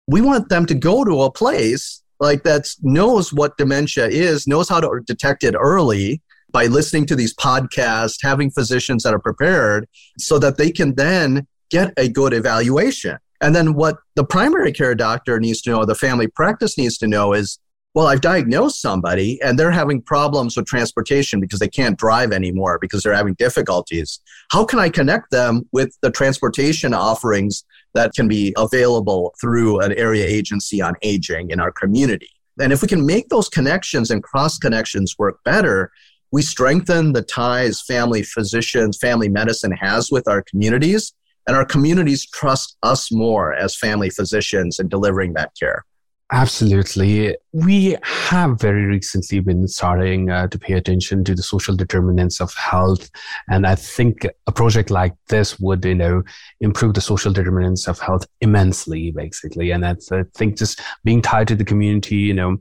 We 0.08 0.22
want 0.22 0.50
them 0.50 0.66
to 0.66 0.76
go 0.76 1.04
to 1.04 1.22
a 1.22 1.32
place 1.32 2.02
like 2.20 2.44
that 2.44 2.68
knows 2.82 3.34
what 3.34 3.58
dementia 3.58 4.08
is, 4.08 4.48
knows 4.48 4.70
how 4.70 4.80
to 4.80 5.02
detect 5.06 5.44
it 5.44 5.56
early 5.58 6.22
by 6.52 6.68
listening 6.68 7.06
to 7.08 7.16
these 7.16 7.36
podcasts, 7.36 8.18
having 8.22 8.50
physicians 8.50 9.04
that 9.04 9.14
are 9.14 9.20
prepared 9.20 9.88
so 10.18 10.40
that 10.40 10.58
they 10.58 10.72
can 10.72 10.96
then 10.96 11.46
get 11.70 11.94
a 11.98 12.08
good 12.08 12.34
evaluation. 12.34 13.18
And 13.42 13.54
then 13.54 13.74
what 13.74 13.98
the 14.16 14.24
primary 14.24 14.72
care 14.72 14.96
doctor 14.96 15.40
needs 15.40 15.62
to 15.64 15.72
know, 15.72 15.86
the 15.86 15.96
family 15.96 16.28
practice 16.28 16.78
needs 16.78 16.98
to 17.00 17.08
know 17.08 17.34
is, 17.34 17.60
well, 17.94 18.08
I've 18.08 18.22
diagnosed 18.22 18.82
somebody 18.82 19.40
and 19.42 19.58
they're 19.58 19.72
having 19.72 20.02
problems 20.02 20.58
with 20.58 20.66
transportation 20.66 21.40
because 21.40 21.60
they 21.60 21.68
can't 21.68 21.98
drive 21.98 22.32
anymore 22.32 22.78
because 22.80 23.04
they're 23.04 23.14
having 23.14 23.36
difficulties. 23.36 24.20
How 24.52 24.66
can 24.66 24.80
I 24.80 24.90
connect 24.90 25.32
them 25.32 25.68
with 25.72 25.98
the 26.02 26.12
transportation 26.12 26.94
offerings 26.94 27.64
that 27.96 28.14
can 28.14 28.28
be 28.28 28.54
available 28.58 29.34
through 29.42 29.80
an 29.80 29.94
area 29.94 30.26
agency 30.26 30.82
on 30.82 30.94
aging 31.02 31.50
in 31.50 31.60
our 31.60 31.72
community. 31.72 32.30
And 32.60 32.72
if 32.72 32.82
we 32.82 32.88
can 32.88 33.06
make 33.06 33.30
those 33.30 33.50
connections 33.50 34.12
and 34.12 34.22
cross 34.22 34.58
connections 34.58 35.16
work 35.18 35.40
better, 35.44 35.92
we 36.32 36.42
strengthen 36.42 37.14
the 37.14 37.22
ties 37.22 37.82
family 37.82 38.22
physicians, 38.22 38.98
family 38.98 39.30
medicine 39.30 39.72
has 39.72 40.12
with 40.12 40.28
our 40.28 40.44
communities, 40.44 41.14
and 41.48 41.56
our 41.56 41.66
communities 41.66 42.30
trust 42.30 42.78
us 42.84 43.12
more 43.12 43.54
as 43.54 43.76
family 43.76 44.10
physicians 44.10 44.80
in 44.80 44.88
delivering 44.88 45.34
that 45.34 45.52
care. 45.60 45.86
Absolutely. 46.32 47.38
We 47.54 47.96
have 48.02 48.60
very 48.60 48.86
recently 48.86 49.42
been 49.42 49.68
starting 49.68 50.32
uh, 50.32 50.48
to 50.48 50.58
pay 50.58 50.74
attention 50.74 51.24
to 51.24 51.36
the 51.36 51.44
social 51.44 51.76
determinants 51.76 52.42
of 52.42 52.52
health. 52.56 53.12
And 53.48 53.68
I 53.68 53.76
think 53.76 54.26
a 54.48 54.52
project 54.52 54.90
like 54.90 55.14
this 55.28 55.60
would, 55.60 55.86
you 55.86 55.94
know, 55.94 56.24
improve 56.62 56.96
the 56.96 57.02
social 57.02 57.32
determinants 57.32 57.88
of 57.88 58.00
health 58.00 58.26
immensely, 58.42 59.12
basically. 59.12 59.70
And 59.70 59.86
I 59.86 59.96
think 60.34 60.58
just 60.58 60.82
being 61.04 61.22
tied 61.22 61.48
to 61.50 61.56
the 61.56 61.64
community, 61.64 62.16
you 62.16 62.34
know, 62.34 62.58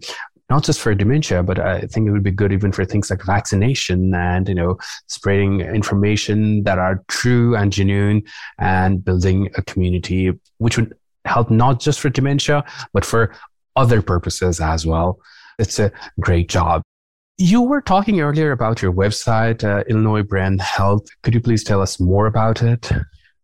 not 0.50 0.62
just 0.62 0.80
for 0.80 0.94
dementia, 0.94 1.42
but 1.42 1.58
I 1.58 1.80
think 1.80 2.06
it 2.06 2.10
would 2.10 2.22
be 2.22 2.30
good 2.30 2.52
even 2.52 2.70
for 2.70 2.84
things 2.84 3.08
like 3.08 3.24
vaccination 3.24 4.14
and, 4.14 4.46
you 4.46 4.54
know, 4.54 4.76
spreading 5.06 5.62
information 5.62 6.64
that 6.64 6.78
are 6.78 7.02
true 7.08 7.56
and 7.56 7.72
genuine 7.72 8.24
and 8.58 9.02
building 9.02 9.48
a 9.56 9.62
community, 9.62 10.32
which 10.58 10.76
would 10.76 10.94
help 11.24 11.50
not 11.50 11.80
just 11.80 11.98
for 11.98 12.10
dementia, 12.10 12.62
but 12.92 13.06
for 13.06 13.34
other 13.76 14.02
purposes 14.02 14.60
as 14.60 14.86
well. 14.86 15.18
It's 15.58 15.78
a 15.78 15.92
great 16.20 16.48
job. 16.48 16.82
You 17.38 17.62
were 17.62 17.80
talking 17.80 18.20
earlier 18.20 18.52
about 18.52 18.80
your 18.80 18.92
website, 18.92 19.64
uh, 19.64 19.82
Illinois 19.88 20.22
Brain 20.22 20.58
Health. 20.58 21.06
Could 21.22 21.34
you 21.34 21.40
please 21.40 21.64
tell 21.64 21.80
us 21.80 21.98
more 21.98 22.26
about 22.26 22.62
it? 22.62 22.90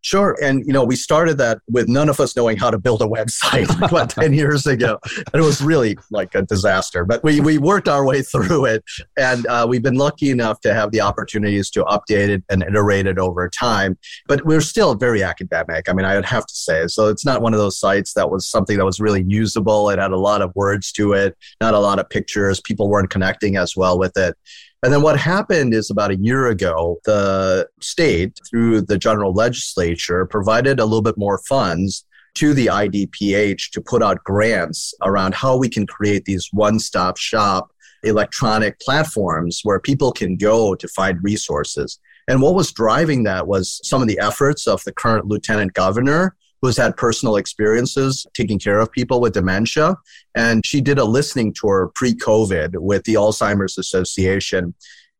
Sure. 0.03 0.35
And, 0.41 0.65
you 0.65 0.73
know, 0.73 0.83
we 0.83 0.95
started 0.95 1.37
that 1.37 1.59
with 1.69 1.87
none 1.87 2.09
of 2.09 2.19
us 2.19 2.35
knowing 2.35 2.57
how 2.57 2.71
to 2.71 2.79
build 2.79 3.03
a 3.03 3.05
website 3.05 3.67
like, 3.79 3.91
what, 3.91 4.09
10 4.21 4.33
years 4.33 4.65
ago. 4.65 4.97
And 5.15 5.41
it 5.41 5.45
was 5.45 5.61
really 5.61 5.97
like 6.09 6.33
a 6.33 6.41
disaster. 6.41 7.05
But 7.05 7.23
we, 7.23 7.39
we 7.39 7.59
worked 7.59 7.87
our 7.87 8.03
way 8.03 8.23
through 8.23 8.65
it. 8.65 8.83
And 9.17 9.45
uh, 9.45 9.67
we've 9.69 9.83
been 9.83 9.95
lucky 9.95 10.31
enough 10.31 10.59
to 10.61 10.73
have 10.73 10.91
the 10.91 11.01
opportunities 11.01 11.69
to 11.71 11.83
update 11.83 12.29
it 12.29 12.43
and 12.49 12.63
iterate 12.63 13.05
it 13.05 13.19
over 13.19 13.47
time. 13.47 13.97
But 14.27 14.43
we're 14.43 14.61
still 14.61 14.95
very 14.95 15.21
academic. 15.21 15.87
I 15.87 15.93
mean, 15.93 16.05
I 16.05 16.15
would 16.15 16.25
have 16.25 16.47
to 16.47 16.55
say. 16.55 16.87
So 16.87 17.07
it's 17.07 17.25
not 17.25 17.43
one 17.43 17.53
of 17.53 17.59
those 17.59 17.79
sites 17.79 18.13
that 18.13 18.31
was 18.31 18.49
something 18.49 18.77
that 18.77 18.85
was 18.85 18.99
really 18.99 19.23
usable. 19.27 19.89
It 19.91 19.99
had 19.99 20.11
a 20.11 20.17
lot 20.17 20.41
of 20.41 20.51
words 20.55 20.91
to 20.93 21.13
it, 21.13 21.37
not 21.61 21.75
a 21.75 21.79
lot 21.79 21.99
of 21.99 22.09
pictures. 22.09 22.59
People 22.59 22.89
weren't 22.89 23.11
connecting 23.11 23.55
as 23.55 23.75
well 23.75 23.99
with 23.99 24.17
it. 24.17 24.35
And 24.83 24.91
then 24.91 25.03
what 25.03 25.19
happened 25.19 25.75
is 25.75 25.91
about 25.91 26.09
a 26.09 26.17
year 26.17 26.47
ago, 26.47 26.99
the 27.05 27.67
state, 27.81 28.39
through 28.49 28.81
the 28.81 28.97
general 28.97 29.31
legislature, 29.31 30.25
provided 30.25 30.79
a 30.79 30.85
little 30.85 31.03
bit 31.03 31.17
more 31.17 31.37
funds 31.47 32.03
to 32.35 32.53
the 32.53 32.67
IDPH 32.67 33.69
to 33.71 33.81
put 33.81 34.01
out 34.01 34.23
grants 34.23 34.93
around 35.03 35.35
how 35.35 35.55
we 35.55 35.69
can 35.69 35.85
create 35.85 36.25
these 36.25 36.49
one 36.51 36.79
stop 36.79 37.17
shop 37.17 37.71
electronic 38.03 38.79
platforms 38.79 39.61
where 39.63 39.79
people 39.79 40.11
can 40.11 40.35
go 40.35 40.73
to 40.73 40.87
find 40.87 41.23
resources. 41.23 41.99
And 42.27 42.41
what 42.41 42.55
was 42.55 42.71
driving 42.71 43.23
that 43.23 43.45
was 43.45 43.79
some 43.83 44.01
of 44.01 44.07
the 44.07 44.19
efforts 44.19 44.67
of 44.67 44.83
the 44.83 44.93
current 44.93 45.27
lieutenant 45.27 45.73
governor 45.73 46.35
who's 46.61 46.77
had 46.77 46.95
personal 46.95 47.35
experiences 47.37 48.25
taking 48.33 48.59
care 48.59 48.79
of 48.79 48.91
people 48.91 49.19
with 49.19 49.33
dementia. 49.33 49.95
And 50.35 50.65
she 50.65 50.81
did 50.81 50.99
a 50.99 51.05
listening 51.05 51.53
tour 51.53 51.91
pre 51.95 52.13
COVID 52.13 52.75
with 52.75 53.03
the 53.03 53.15
Alzheimer's 53.15 53.77
Association. 53.77 54.73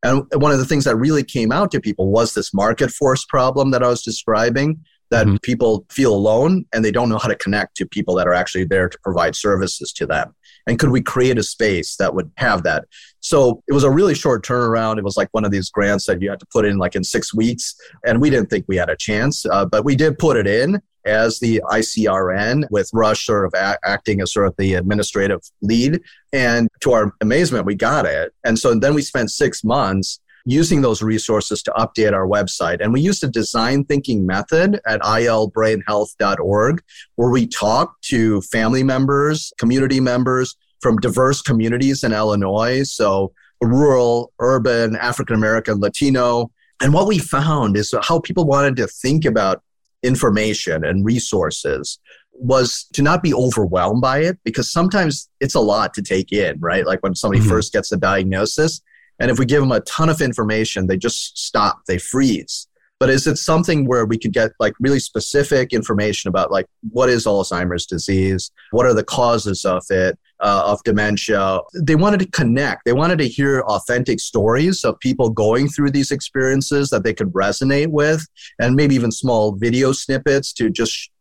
And 0.03 0.23
one 0.33 0.51
of 0.51 0.59
the 0.59 0.65
things 0.65 0.85
that 0.85 0.95
really 0.95 1.23
came 1.23 1.51
out 1.51 1.71
to 1.71 1.79
people 1.79 2.11
was 2.11 2.33
this 2.33 2.53
market 2.53 2.91
force 2.91 3.25
problem 3.25 3.71
that 3.71 3.83
I 3.83 3.87
was 3.87 4.03
describing 4.03 4.83
that 5.11 5.27
mm-hmm. 5.27 5.35
people 5.43 5.85
feel 5.89 6.13
alone 6.13 6.65
and 6.73 6.83
they 6.83 6.91
don't 6.91 7.09
know 7.09 7.17
how 7.17 7.27
to 7.27 7.35
connect 7.35 7.75
to 7.77 7.85
people 7.85 8.15
that 8.15 8.27
are 8.27 8.33
actually 8.33 8.65
there 8.65 8.89
to 8.89 8.97
provide 9.03 9.35
services 9.35 9.91
to 9.93 10.05
them. 10.05 10.33
And 10.67 10.79
could 10.79 10.89
we 10.89 11.01
create 11.01 11.37
a 11.37 11.43
space 11.43 11.95
that 11.97 12.15
would 12.15 12.31
have 12.37 12.63
that? 12.63 12.85
So 13.19 13.61
it 13.67 13.73
was 13.73 13.83
a 13.83 13.91
really 13.91 14.15
short 14.15 14.45
turnaround. 14.45 14.97
It 14.97 15.03
was 15.03 15.17
like 15.17 15.29
one 15.31 15.45
of 15.45 15.51
these 15.51 15.69
grants 15.69 16.05
that 16.05 16.21
you 16.21 16.29
had 16.29 16.39
to 16.39 16.45
put 16.51 16.65
in 16.65 16.77
like 16.77 16.95
in 16.95 17.03
six 17.03 17.33
weeks. 17.33 17.75
And 18.05 18.21
we 18.21 18.29
didn't 18.29 18.49
think 18.49 18.65
we 18.67 18.77
had 18.77 18.89
a 18.89 18.95
chance, 18.95 19.45
uh, 19.45 19.65
but 19.65 19.85
we 19.85 19.95
did 19.95 20.17
put 20.17 20.37
it 20.37 20.47
in 20.47 20.81
as 21.05 21.39
the 21.39 21.61
ICRN, 21.71 22.65
with 22.69 22.89
Rush 22.93 23.25
sort 23.25 23.45
of 23.45 23.53
a- 23.55 23.77
acting 23.83 24.21
as 24.21 24.31
sort 24.31 24.47
of 24.47 24.55
the 24.57 24.75
administrative 24.75 25.41
lead. 25.61 25.99
And 26.31 26.69
to 26.81 26.93
our 26.93 27.13
amazement, 27.21 27.65
we 27.65 27.75
got 27.75 28.05
it. 28.05 28.33
And 28.45 28.57
so 28.57 28.75
then 28.75 28.93
we 28.93 29.01
spent 29.01 29.31
six 29.31 29.63
months 29.63 30.19
using 30.45 30.81
those 30.81 31.01
resources 31.01 31.61
to 31.63 31.71
update 31.71 32.13
our 32.13 32.27
website. 32.27 32.79
And 32.81 32.93
we 32.93 33.01
used 33.01 33.23
a 33.23 33.27
design 33.27 33.85
thinking 33.85 34.25
method 34.25 34.79
at 34.87 35.01
ilbrainhealth.org 35.01 36.83
where 37.15 37.29
we 37.29 37.47
talk 37.47 38.01
to 38.01 38.41
family 38.41 38.83
members, 38.83 39.53
community 39.57 39.99
members 39.99 40.55
from 40.81 40.97
diverse 40.97 41.41
communities 41.41 42.03
in 42.03 42.11
Illinois. 42.13 42.83
So 42.83 43.33
rural, 43.61 44.33
urban, 44.39 44.95
African 44.95 45.35
American, 45.35 45.79
Latino. 45.79 46.51
And 46.81 46.93
what 46.93 47.07
we 47.07 47.19
found 47.19 47.77
is 47.77 47.93
how 48.01 48.19
people 48.19 48.45
wanted 48.45 48.75
to 48.77 48.87
think 48.87 49.25
about 49.25 49.61
information 50.03 50.83
and 50.83 51.05
resources 51.05 51.99
was 52.33 52.87
to 52.93 53.03
not 53.03 53.21
be 53.21 53.33
overwhelmed 53.33 54.01
by 54.01 54.19
it 54.19 54.39
because 54.43 54.71
sometimes 54.71 55.29
it's 55.39 55.53
a 55.53 55.59
lot 55.59 55.93
to 55.93 56.01
take 56.01 56.31
in, 56.31 56.59
right? 56.59 56.87
Like 56.87 57.03
when 57.03 57.13
somebody 57.13 57.39
mm-hmm. 57.39 57.49
first 57.49 57.71
gets 57.73 57.91
a 57.91 57.97
diagnosis. 57.97 58.81
And 59.21 59.31
if 59.31 59.39
we 59.39 59.45
give 59.45 59.61
them 59.61 59.71
a 59.71 59.81
ton 59.81 60.09
of 60.09 60.21
information, 60.21 60.87
they 60.87 60.97
just 60.97 61.37
stop, 61.37 61.81
they 61.87 61.97
freeze. 61.97 62.67
But 62.99 63.09
is 63.09 63.25
it 63.25 63.37
something 63.37 63.87
where 63.87 64.05
we 64.05 64.17
could 64.17 64.33
get 64.33 64.51
like 64.59 64.73
really 64.79 64.99
specific 64.99 65.73
information 65.73 66.29
about 66.29 66.51
like 66.51 66.67
what 66.91 67.09
is 67.09 67.25
Alzheimer's 67.25 67.85
disease? 67.85 68.51
What 68.71 68.85
are 68.85 68.93
the 68.93 69.03
causes 69.03 69.65
of 69.65 69.83
it? 69.89 70.19
uh, 70.41 70.63
of 70.65 70.83
dementia. 70.83 71.59
They 71.73 71.95
wanted 71.95 72.19
to 72.21 72.31
connect. 72.31 72.85
They 72.85 72.93
wanted 72.93 73.19
to 73.19 73.27
hear 73.27 73.61
authentic 73.61 74.19
stories 74.19 74.83
of 74.83 74.99
people 74.99 75.29
going 75.29 75.69
through 75.69 75.91
these 75.91 76.11
experiences 76.11 76.89
that 76.89 77.03
they 77.03 77.13
could 77.13 77.31
resonate 77.31 77.87
with, 77.87 78.25
and 78.59 78.75
maybe 78.75 78.95
even 78.95 79.11
small 79.11 79.55
video 79.55 79.91
snippets 79.91 80.51
to 80.53 80.69
just 80.69 81.11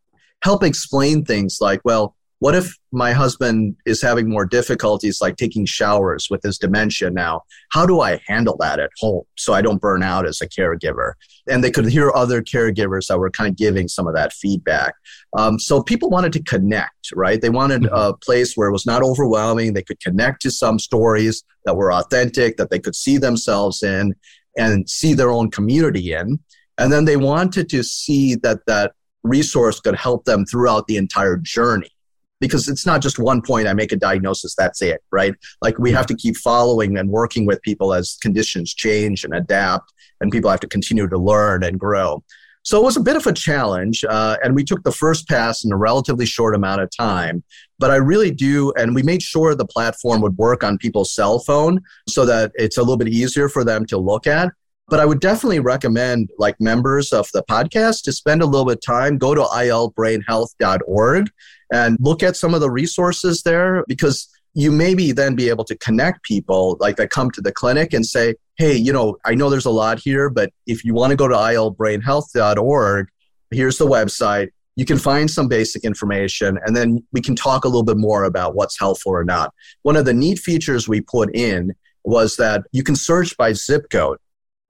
help 0.43 0.65
explain 0.65 1.25
things 1.25 1.59
like, 1.61 1.81
well, 1.85 2.17
what 2.41 2.55
if 2.55 2.75
my 2.91 3.13
husband 3.13 3.77
is 3.85 4.01
having 4.01 4.29
more 4.29 4.47
difficulties 4.47 5.21
like 5.21 5.37
taking 5.37 5.67
showers 5.67 6.29
with 6.31 6.43
his 6.43 6.59
dementia 6.59 7.11
now? 7.11 7.43
How 7.71 7.85
do 7.85 8.01
I 8.01 8.19
handle 8.27 8.57
that 8.61 8.81
at 8.81 8.91
home 8.99 9.25
so 9.37 9.53
I 9.53 9.61
don't 9.61 9.81
burn 9.81 10.03
out 10.03 10.27
as 10.27 10.41
a 10.41 10.49
caregiver? 10.49 11.13
And 11.51 11.63
they 11.63 11.71
could 11.71 11.87
hear 11.87 12.11
other 12.15 12.41
caregivers 12.41 13.09
that 13.09 13.19
were 13.19 13.31
kind 13.31 13.51
of 13.51 13.57
giving 13.57 13.89
some 13.89 14.09
of 14.09 14.15
that 14.15 14.33
feedback. 14.33 14.95
Um, 15.37 15.59
so 15.59 15.83
people 15.83 16.09
wanted 16.09 16.33
to 16.33 16.43
connect, 16.43 17.13
right? 17.15 17.43
They 17.43 17.51
wanted 17.51 17.83
mm-hmm. 17.83 17.95
a 17.95 18.15
place 18.15 18.55
where 18.55 18.69
it 18.69 18.73
was 18.73 18.87
not 18.87 19.03
overwhelming. 19.03 19.75
They 19.75 19.83
could 19.83 20.01
connect 20.01 20.41
to 20.43 20.51
some 20.51 20.79
stories 20.79 21.45
that 21.67 21.77
were 21.77 21.93
authentic, 21.93 22.57
that 22.57 22.71
they 22.71 22.79
could 22.79 22.97
see 22.97 23.19
themselves 23.19 23.83
in 23.83 24.15
and 24.57 24.89
see 24.89 25.13
their 25.13 25.31
own 25.31 25.51
community 25.51 26.15
in. 26.15 26.39
And 26.79 26.91
then 26.91 27.05
they 27.05 27.19
wanted 27.19 27.69
to 27.69 27.85
see 27.85 28.35
that 28.37 28.61
that 28.67 28.93
resource 29.25 29.79
could 29.79 29.95
help 29.95 30.25
them 30.25 30.47
throughout 30.47 30.87
the 30.87 30.97
entire 30.97 31.37
journey 31.37 31.91
because 32.41 32.69
it's 32.69 32.87
not 32.87 33.03
just 33.03 33.19
one 33.19 33.43
point 33.43 33.69
I 33.69 33.75
make 33.75 33.93
a 33.93 33.97
diagnosis, 33.97 34.55
that's 34.57 34.83
it, 34.83 35.03
right? 35.11 35.35
Like 35.63 35.79
we 35.79 35.93
have 35.93 36.07
to 36.07 36.15
keep 36.15 36.37
following 36.37 36.97
and 36.99 37.11
working 37.11 37.47
with 37.47 37.63
people 37.63 37.93
as 37.95 38.17
conditions 38.21 38.75
change 38.75 39.25
and 39.25 39.35
adapt, 39.35 39.93
and 40.21 40.33
people 40.33 40.51
have 40.51 40.61
to 40.61 40.69
continue 40.69 41.09
to 41.09 41.19
learn 41.19 41.63
and 41.63 41.79
grow. 41.79 42.23
So 42.63 42.79
it 42.79 42.85
was 42.85 42.97
a 42.97 43.01
bit 43.01 43.17
of 43.17 43.27
a 43.27 43.33
challenge, 43.33 44.05
uh, 44.05 44.37
and 44.45 44.55
we 44.55 44.65
took 44.65 44.83
the 44.85 44.93
first 44.93 45.27
pass 45.29 45.65
in 45.65 45.73
a 45.73 45.77
relatively 45.77 46.27
short 46.27 46.55
amount 46.55 46.83
of 46.83 46.91
time. 46.95 47.43
But 47.79 47.91
I 47.91 47.97
really 47.97 48.31
do, 48.31 48.73
and 48.77 48.95
we 48.95 49.03
made 49.03 49.23
sure 49.23 49.55
the 49.55 49.65
platform 49.65 50.21
would 50.21 50.37
work 50.37 50.63
on 50.63 50.77
people's 50.77 51.15
cell 51.15 51.39
phone 51.39 51.81
so 52.07 52.27
that 52.27 52.53
it's 52.57 52.77
a 52.77 52.83
little 52.83 52.99
bit 52.99 53.09
easier 53.09 53.49
for 53.49 53.65
them 53.65 53.87
to 53.87 53.97
look 53.97 54.27
at. 54.27 54.53
But 54.91 54.99
I 54.99 55.07
would 55.07 55.21
definitely 55.21 55.61
recommend 55.61 56.31
like 56.37 56.61
members 56.61 57.13
of 57.13 57.31
the 57.33 57.45
podcast 57.45 58.03
to 58.03 58.13
spend 58.13 58.43
a 58.43 58.47
little 58.47 58.67
bit 58.67 58.79
of 58.79 58.83
time, 58.83 59.19
go 59.19 59.35
to 59.37 59.43
ilbrainhealth.org 59.43 61.31
and 61.73 61.97
look 62.01 62.25
at 62.25 62.37
some 62.37 62.55
of 62.55 62.61
the 62.61 62.71
resources 62.71 63.43
there 63.43 63.85
because 63.87 64.29
you 64.55 64.73
maybe 64.73 65.13
then 65.13 65.37
be 65.37 65.49
able 65.49 65.65
to 65.65 65.77
connect 65.79 66.25
people 66.25 66.77
like 66.81 66.97
that 66.97 67.11
come 67.11 67.31
to 67.31 67.41
the 67.41 67.53
clinic 67.53 67.93
and 67.93 68.05
say, 68.05 68.35
hey, 68.57 68.75
you 68.75 68.93
know, 68.93 69.17
I 69.25 69.37
know 69.37 69.49
there's 69.49 69.65
a 69.65 69.71
lot 69.71 70.01
here, 70.01 70.29
but 70.29 70.51
if 70.67 70.85
you 70.85 70.93
want 70.93 71.13
to 71.13 71.17
go 71.17 71.29
to 71.29 71.37
ilbrainhealth.org, 71.37 73.09
here's 73.53 73.79
the 73.79 73.87
website. 73.87 74.49
You 74.75 74.85
can 74.85 74.99
find 74.99 75.31
some 75.31 75.47
basic 75.47 75.85
information 75.85 76.59
and 76.65 76.75
then 76.75 77.05
we 77.13 77.21
can 77.21 77.37
talk 77.37 77.65
a 77.65 77.69
little 77.69 77.85
bit 77.85 77.97
more 77.97 78.25
about 78.25 78.57
what's 78.57 78.79
helpful 78.79 79.13
or 79.13 79.25
not. 79.25 79.55
One 79.83 79.97
of 79.97 80.05
the 80.05 80.15
neat 80.15 80.41
features 80.41 80.89
we 80.89 81.01
put 81.01 81.35
in 81.35 81.75
was 82.03 82.37
that 82.37 82.63
you 82.73 82.83
can 82.83 82.97
search 82.97 83.37
by 83.37 83.53
zip 83.53 83.89
code 83.91 84.19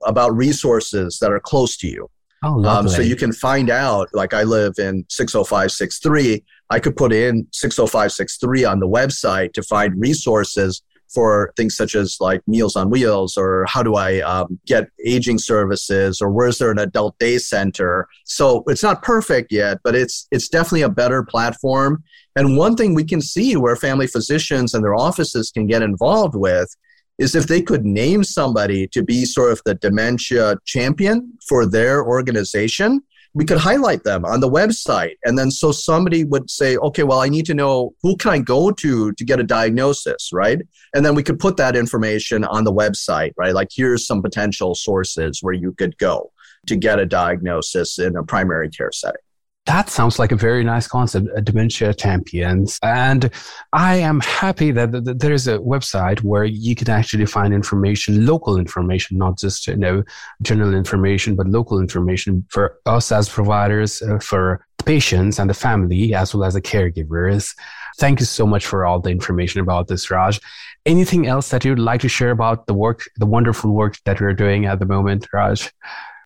about 0.05 0.37
resources 0.37 1.19
that 1.21 1.33
are 1.33 1.41
close 1.41 1.77
to 1.79 1.89
you. 1.89 2.11
Oh, 2.43 2.65
um, 2.65 2.89
so 2.89 3.03
you 3.03 3.17
can 3.17 3.33
find 3.33 3.69
out, 3.69 4.09
like 4.15 4.33
I 4.33 4.45
live 4.45 4.75
in 4.79 5.05
60563, 5.11 6.43
I 6.71 6.79
could 6.79 6.97
put 6.97 7.13
in 7.13 7.47
60563 7.53 8.65
on 8.65 8.81
the 8.81 8.89
website 8.89 9.53
to 9.55 9.63
find 9.63 10.01
resources 10.01 10.83
for 11.13 11.53
things 11.57 11.75
such 11.77 11.95
as 11.95 12.17
like 12.21 12.41
Meals 12.47 12.77
on 12.77 12.89
Wheels 12.89 13.37
or 13.37 13.67
how 13.67 13.83
do 13.83 13.97
I 13.97 14.21
um, 14.21 14.59
get 14.67 14.89
aging 15.05 15.39
services 15.39 16.23
or 16.23 16.31
where's 16.31 16.59
there 16.59 16.71
an 16.71 16.79
adult 16.79 17.19
day 17.19 17.39
center. 17.39 18.09
So 18.25 18.63
it's 18.69 18.83
not 18.83 19.03
perfect 19.03 19.51
yet, 19.53 19.79
but 19.83 19.95
it's 19.95 20.29
it's 20.31 20.49
definitely 20.49 20.83
a 20.83 20.89
better 20.89 21.25
platform. 21.25 22.03
And 22.37 22.57
one 22.57 22.77
thing 22.77 22.95
we 22.95 23.05
can 23.05 23.21
see 23.21 23.57
where 23.57 23.75
family 23.77 24.07
physicians 24.07 24.73
and 24.73 24.85
their 24.85 24.95
offices 24.95 25.51
can 25.51 25.67
get 25.67 25.83
involved 25.83 26.37
with 26.37 26.75
is 27.21 27.35
if 27.35 27.47
they 27.47 27.61
could 27.61 27.85
name 27.85 28.25
somebody 28.25 28.89
to 28.89 29.03
be 29.03 29.27
sort 29.27 29.53
of 29.53 29.61
the 29.67 29.75
dementia 29.75 30.57
champion 30.65 31.33
for 31.47 31.67
their 31.67 32.03
organization, 32.03 33.03
we 33.35 33.45
could 33.45 33.59
highlight 33.59 34.03
them 34.05 34.25
on 34.25 34.41
the 34.41 34.51
website. 34.51 35.17
And 35.25 35.39
then 35.39 35.51
so 35.51 35.71
somebody 35.71 36.25
would 36.25 36.51
say, 36.51 36.79
okay, 36.79 37.03
well, 37.03 37.21
I 37.21 37.29
need 37.29 37.45
to 37.47 37.55
know 37.55 37.95
who 38.03 38.17
can 38.17 38.33
I 38.33 38.39
go 38.39 38.71
to 38.73 39.13
to 39.13 39.25
get 39.25 39.39
a 39.39 39.45
diagnosis, 39.45 40.31
right? 40.33 40.61
And 40.95 41.05
then 41.05 41.15
we 41.15 41.23
could 41.23 41.39
put 41.39 41.59
that 41.59 41.77
information 41.77 42.43
on 42.45 42.65
the 42.65 42.73
website, 42.73 43.33
right? 43.37 43.55
Like 43.55 43.69
here's 43.71 44.07
some 44.07 44.23
potential 44.23 44.75
sources 44.75 45.41
where 45.43 45.55
you 45.55 45.73
could 45.75 45.97
go 45.99 46.33
to 46.67 46.75
get 46.75 46.99
a 46.99 47.07
diagnosis 47.07 47.99
in 47.99 48.17
a 48.17 48.25
primary 48.25 48.71
care 48.71 48.93
setting. 48.93 49.21
That 49.67 49.91
sounds 49.91 50.19
like 50.19 50.33
a 50.33 50.37
very 50.37 50.65
nice 50.65 50.89
concept, 50.89 51.29
Dementia 51.45 51.95
Champions. 51.95 52.79
And 52.83 53.31
I 53.73 53.97
am 53.97 54.21
happy 54.21 54.71
that, 54.73 54.91
that 54.91 55.21
there's 55.21 55.47
a 55.47 55.59
website 55.59 56.23
where 56.23 56.45
you 56.45 56.75
can 56.75 56.89
actually 56.89 57.27
find 57.27 57.53
information, 57.53 58.27
local 58.27 58.59
information, 58.59 59.19
not 59.19 59.39
just, 59.39 59.67
you 59.67 59.77
know, 59.77 60.03
general 60.43 60.75
information, 60.75 61.37
but 61.37 61.47
local 61.47 61.79
information 61.79 62.45
for 62.49 62.79
us 62.87 63.13
as 63.13 63.29
providers, 63.29 64.03
uh, 64.03 64.19
for 64.19 64.67
patients 64.87 65.39
and 65.39 65.51
the 65.51 65.55
family, 65.55 66.15
as 66.15 66.35
well 66.35 66.45
as 66.45 66.55
the 66.55 66.63
caregivers. 66.63 67.55
Thank 67.99 68.19
you 68.19 68.27
so 68.27 68.47
much 68.47 68.67
for 68.67 68.87
all 68.87 68.99
the 68.99 69.11
information 69.11 69.61
about 69.61 69.89
this, 69.89 70.11
Raj. 70.11 70.41
Anything 70.87 71.27
else 71.27 71.51
that 71.51 71.67
you'd 71.67 71.79
like 71.79 72.01
to 72.01 72.09
share 72.09 72.31
about 72.31 72.67
the 72.67 72.75
work, 72.75 73.05
the 73.17 73.27
wonderful 73.27 73.73
work 73.73 73.97
that 74.07 74.21
we're 74.21 74.33
doing 74.33 74.65
at 74.65 74.79
the 74.79 74.87
moment, 74.87 75.29
Raj? 75.35 75.71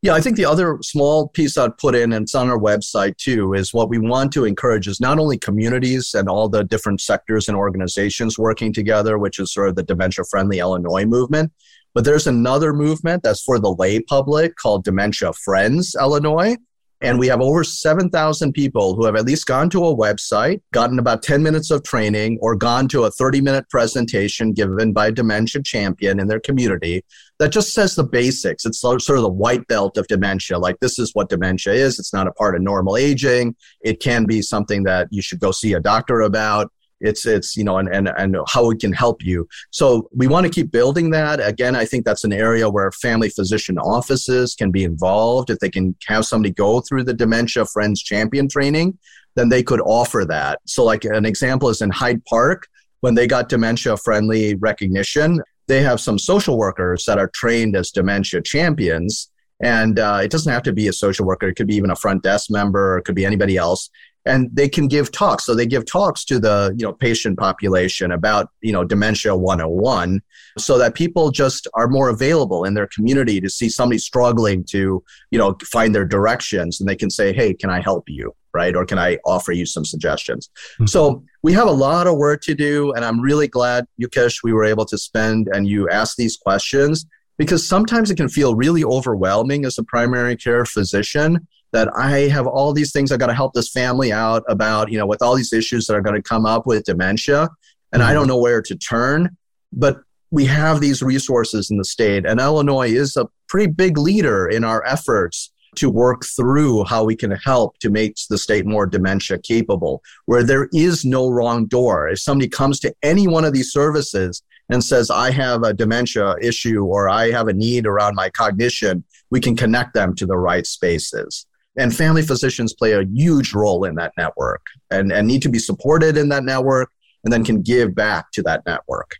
Yeah, 0.04 0.12
I 0.12 0.20
think 0.20 0.36
the 0.36 0.44
other 0.44 0.76
small 0.82 1.28
piece 1.28 1.56
I'd 1.56 1.78
put 1.78 1.94
in, 1.94 2.12
and 2.12 2.24
it's 2.24 2.34
on 2.34 2.50
our 2.50 2.58
website 2.58 3.16
too, 3.16 3.54
is 3.54 3.72
what 3.72 3.88
we 3.88 3.96
want 3.96 4.34
to 4.34 4.44
encourage 4.44 4.86
is 4.86 5.00
not 5.00 5.18
only 5.18 5.38
communities 5.38 6.12
and 6.12 6.28
all 6.28 6.46
the 6.46 6.62
different 6.62 7.00
sectors 7.00 7.48
and 7.48 7.56
organizations 7.56 8.38
working 8.38 8.70
together, 8.70 9.16
which 9.16 9.38
is 9.38 9.50
sort 9.50 9.70
of 9.70 9.76
the 9.76 9.82
dementia 9.82 10.26
friendly 10.30 10.58
Illinois 10.58 11.06
movement, 11.06 11.52
but 11.94 12.04
there's 12.04 12.26
another 12.26 12.74
movement 12.74 13.22
that's 13.22 13.42
for 13.42 13.58
the 13.58 13.74
lay 13.78 13.98
public 13.98 14.56
called 14.56 14.84
Dementia 14.84 15.32
Friends 15.32 15.96
Illinois. 15.98 16.58
And 17.04 17.18
we 17.18 17.26
have 17.26 17.42
over 17.42 17.62
7,000 17.62 18.52
people 18.52 18.94
who 18.94 19.04
have 19.04 19.14
at 19.14 19.26
least 19.26 19.44
gone 19.44 19.68
to 19.68 19.84
a 19.84 19.94
website, 19.94 20.62
gotten 20.72 20.98
about 20.98 21.22
10 21.22 21.42
minutes 21.42 21.70
of 21.70 21.82
training, 21.82 22.38
or 22.40 22.56
gone 22.56 22.88
to 22.88 23.04
a 23.04 23.10
30 23.10 23.42
minute 23.42 23.68
presentation 23.68 24.54
given 24.54 24.94
by 24.94 25.08
a 25.08 25.12
dementia 25.12 25.62
champion 25.62 26.18
in 26.18 26.28
their 26.28 26.40
community 26.40 27.04
that 27.38 27.52
just 27.52 27.74
says 27.74 27.94
the 27.94 28.04
basics. 28.04 28.64
It's 28.64 28.80
sort 28.80 29.02
of 29.06 29.20
the 29.20 29.28
white 29.28 29.66
belt 29.66 29.98
of 29.98 30.06
dementia. 30.06 30.58
Like, 30.58 30.80
this 30.80 30.98
is 30.98 31.10
what 31.12 31.28
dementia 31.28 31.74
is. 31.74 31.98
It's 31.98 32.14
not 32.14 32.26
a 32.26 32.32
part 32.32 32.56
of 32.56 32.62
normal 32.62 32.96
aging. 32.96 33.54
It 33.82 34.00
can 34.00 34.24
be 34.24 34.40
something 34.40 34.84
that 34.84 35.08
you 35.10 35.20
should 35.20 35.40
go 35.40 35.50
see 35.50 35.74
a 35.74 35.80
doctor 35.80 36.22
about. 36.22 36.72
It's, 37.04 37.26
it's, 37.26 37.56
you 37.56 37.64
know, 37.64 37.78
and, 37.78 37.88
and, 37.88 38.08
and 38.16 38.36
how 38.48 38.70
it 38.70 38.80
can 38.80 38.92
help 38.92 39.22
you. 39.22 39.46
So 39.70 40.08
we 40.12 40.26
want 40.26 40.44
to 40.46 40.50
keep 40.50 40.72
building 40.72 41.10
that. 41.10 41.38
Again, 41.38 41.76
I 41.76 41.84
think 41.84 42.04
that's 42.04 42.24
an 42.24 42.32
area 42.32 42.68
where 42.68 42.90
family 42.92 43.28
physician 43.28 43.78
offices 43.78 44.54
can 44.54 44.70
be 44.70 44.84
involved. 44.84 45.50
If 45.50 45.58
they 45.58 45.70
can 45.70 45.94
have 46.06 46.24
somebody 46.24 46.52
go 46.52 46.80
through 46.80 47.04
the 47.04 47.14
dementia 47.14 47.66
friends 47.66 48.02
champion 48.02 48.48
training, 48.48 48.98
then 49.36 49.48
they 49.48 49.62
could 49.62 49.80
offer 49.80 50.24
that. 50.24 50.60
So 50.66 50.84
like 50.84 51.04
an 51.04 51.26
example 51.26 51.68
is 51.68 51.82
in 51.82 51.90
Hyde 51.90 52.24
Park, 52.24 52.68
when 53.00 53.14
they 53.14 53.26
got 53.26 53.50
dementia 53.50 53.96
friendly 53.98 54.54
recognition, 54.54 55.40
they 55.66 55.82
have 55.82 56.00
some 56.00 56.18
social 56.18 56.56
workers 56.56 57.04
that 57.06 57.18
are 57.18 57.30
trained 57.34 57.76
as 57.76 57.90
dementia 57.90 58.40
champions. 58.42 59.30
And 59.62 59.98
uh, 59.98 60.20
it 60.22 60.30
doesn't 60.30 60.52
have 60.52 60.62
to 60.64 60.72
be 60.72 60.88
a 60.88 60.92
social 60.92 61.26
worker. 61.26 61.48
It 61.48 61.54
could 61.54 61.66
be 61.66 61.76
even 61.76 61.90
a 61.90 61.96
front 61.96 62.22
desk 62.22 62.50
member. 62.50 62.98
It 62.98 63.04
could 63.04 63.14
be 63.14 63.26
anybody 63.26 63.56
else. 63.56 63.90
And 64.26 64.48
they 64.52 64.68
can 64.68 64.88
give 64.88 65.12
talks. 65.12 65.44
So 65.44 65.54
they 65.54 65.66
give 65.66 65.84
talks 65.84 66.24
to 66.26 66.38
the 66.38 66.74
you 66.78 66.86
know 66.86 66.92
patient 66.92 67.38
population 67.38 68.12
about 68.12 68.48
you 68.62 68.72
know 68.72 68.84
dementia 68.84 69.36
101, 69.36 70.22
so 70.58 70.78
that 70.78 70.94
people 70.94 71.30
just 71.30 71.68
are 71.74 71.88
more 71.88 72.08
available 72.08 72.64
in 72.64 72.74
their 72.74 72.86
community 72.86 73.40
to 73.40 73.50
see 73.50 73.68
somebody 73.68 73.98
struggling 73.98 74.64
to 74.70 75.02
you 75.30 75.38
know 75.38 75.56
find 75.64 75.94
their 75.94 76.06
directions, 76.06 76.80
and 76.80 76.88
they 76.88 76.96
can 76.96 77.10
say, 77.10 77.32
"Hey, 77.32 77.54
can 77.54 77.70
I 77.70 77.80
help 77.80 78.04
you?" 78.08 78.34
right? 78.54 78.74
Or 78.76 78.86
can 78.86 78.98
I 78.98 79.18
offer 79.26 79.52
you 79.52 79.66
some 79.66 79.84
suggestions? 79.84 80.48
Mm-hmm. 80.74 80.86
So 80.86 81.24
we 81.42 81.52
have 81.52 81.66
a 81.66 81.72
lot 81.72 82.06
of 82.06 82.16
work 82.16 82.40
to 82.42 82.54
do. 82.54 82.92
And 82.92 83.04
I'm 83.04 83.20
really 83.20 83.48
glad, 83.48 83.84
Yukesh, 84.00 84.44
we 84.44 84.52
were 84.52 84.64
able 84.64 84.84
to 84.86 84.96
spend 84.96 85.48
and 85.52 85.66
you 85.66 85.90
ask 85.90 86.16
these 86.16 86.36
questions 86.36 87.04
because 87.36 87.66
sometimes 87.66 88.10
it 88.10 88.16
can 88.16 88.28
feel 88.28 88.54
really 88.54 88.84
overwhelming 88.84 89.64
as 89.64 89.76
a 89.76 89.82
primary 89.82 90.36
care 90.36 90.64
physician 90.64 91.46
that 91.74 91.88
I 91.94 92.28
have 92.28 92.46
all 92.46 92.72
these 92.72 92.92
things 92.92 93.10
I 93.10 93.16
got 93.16 93.26
to 93.26 93.34
help 93.34 93.52
this 93.52 93.68
family 93.68 94.12
out 94.12 94.44
about, 94.48 94.90
you 94.90 94.96
know, 94.96 95.06
with 95.06 95.20
all 95.20 95.34
these 95.34 95.52
issues 95.52 95.86
that 95.86 95.94
are 95.94 96.00
going 96.00 96.14
to 96.14 96.22
come 96.22 96.46
up 96.46 96.66
with 96.66 96.84
dementia. 96.84 97.50
And 97.92 98.00
mm-hmm. 98.00 98.10
I 98.10 98.14
don't 98.14 98.28
know 98.28 98.38
where 98.38 98.62
to 98.62 98.76
turn. 98.76 99.36
But 99.72 99.98
we 100.30 100.44
have 100.46 100.80
these 100.80 101.02
resources 101.02 101.70
in 101.70 101.76
the 101.76 101.84
state, 101.84 102.26
and 102.26 102.40
Illinois 102.40 102.90
is 102.90 103.16
a 103.16 103.28
pretty 103.48 103.70
big 103.70 103.98
leader 103.98 104.48
in 104.48 104.64
our 104.64 104.84
efforts 104.86 105.52
to 105.76 105.90
work 105.90 106.24
through 106.24 106.84
how 106.84 107.02
we 107.02 107.16
can 107.16 107.32
help 107.32 107.76
to 107.78 107.90
make 107.90 108.16
the 108.30 108.38
state 108.38 108.64
more 108.64 108.86
dementia 108.86 109.38
capable, 109.38 110.00
where 110.26 110.44
there 110.44 110.68
is 110.72 111.04
no 111.04 111.28
wrong 111.28 111.66
door. 111.66 112.08
If 112.08 112.20
somebody 112.20 112.48
comes 112.48 112.78
to 112.80 112.94
any 113.02 113.26
one 113.26 113.44
of 113.44 113.52
these 113.52 113.72
services 113.72 114.42
and 114.68 114.82
says, 114.82 115.10
I 115.10 115.32
have 115.32 115.64
a 115.64 115.74
dementia 115.74 116.36
issue 116.40 116.84
or 116.84 117.08
I 117.08 117.32
have 117.32 117.48
a 117.48 117.52
need 117.52 117.86
around 117.86 118.14
my 118.14 118.30
cognition, 118.30 119.02
we 119.30 119.40
can 119.40 119.56
connect 119.56 119.94
them 119.94 120.14
to 120.14 120.26
the 120.26 120.36
right 120.36 120.66
spaces. 120.66 121.46
And 121.76 121.94
family 121.94 122.22
physicians 122.22 122.72
play 122.72 122.92
a 122.92 123.04
huge 123.04 123.52
role 123.54 123.84
in 123.84 123.96
that 123.96 124.12
network 124.16 124.64
and, 124.90 125.12
and 125.12 125.26
need 125.26 125.42
to 125.42 125.48
be 125.48 125.58
supported 125.58 126.16
in 126.16 126.28
that 126.28 126.44
network 126.44 126.90
and 127.24 127.32
then 127.32 127.44
can 127.44 127.62
give 127.62 127.94
back 127.94 128.30
to 128.32 128.42
that 128.42 128.62
network. 128.66 129.16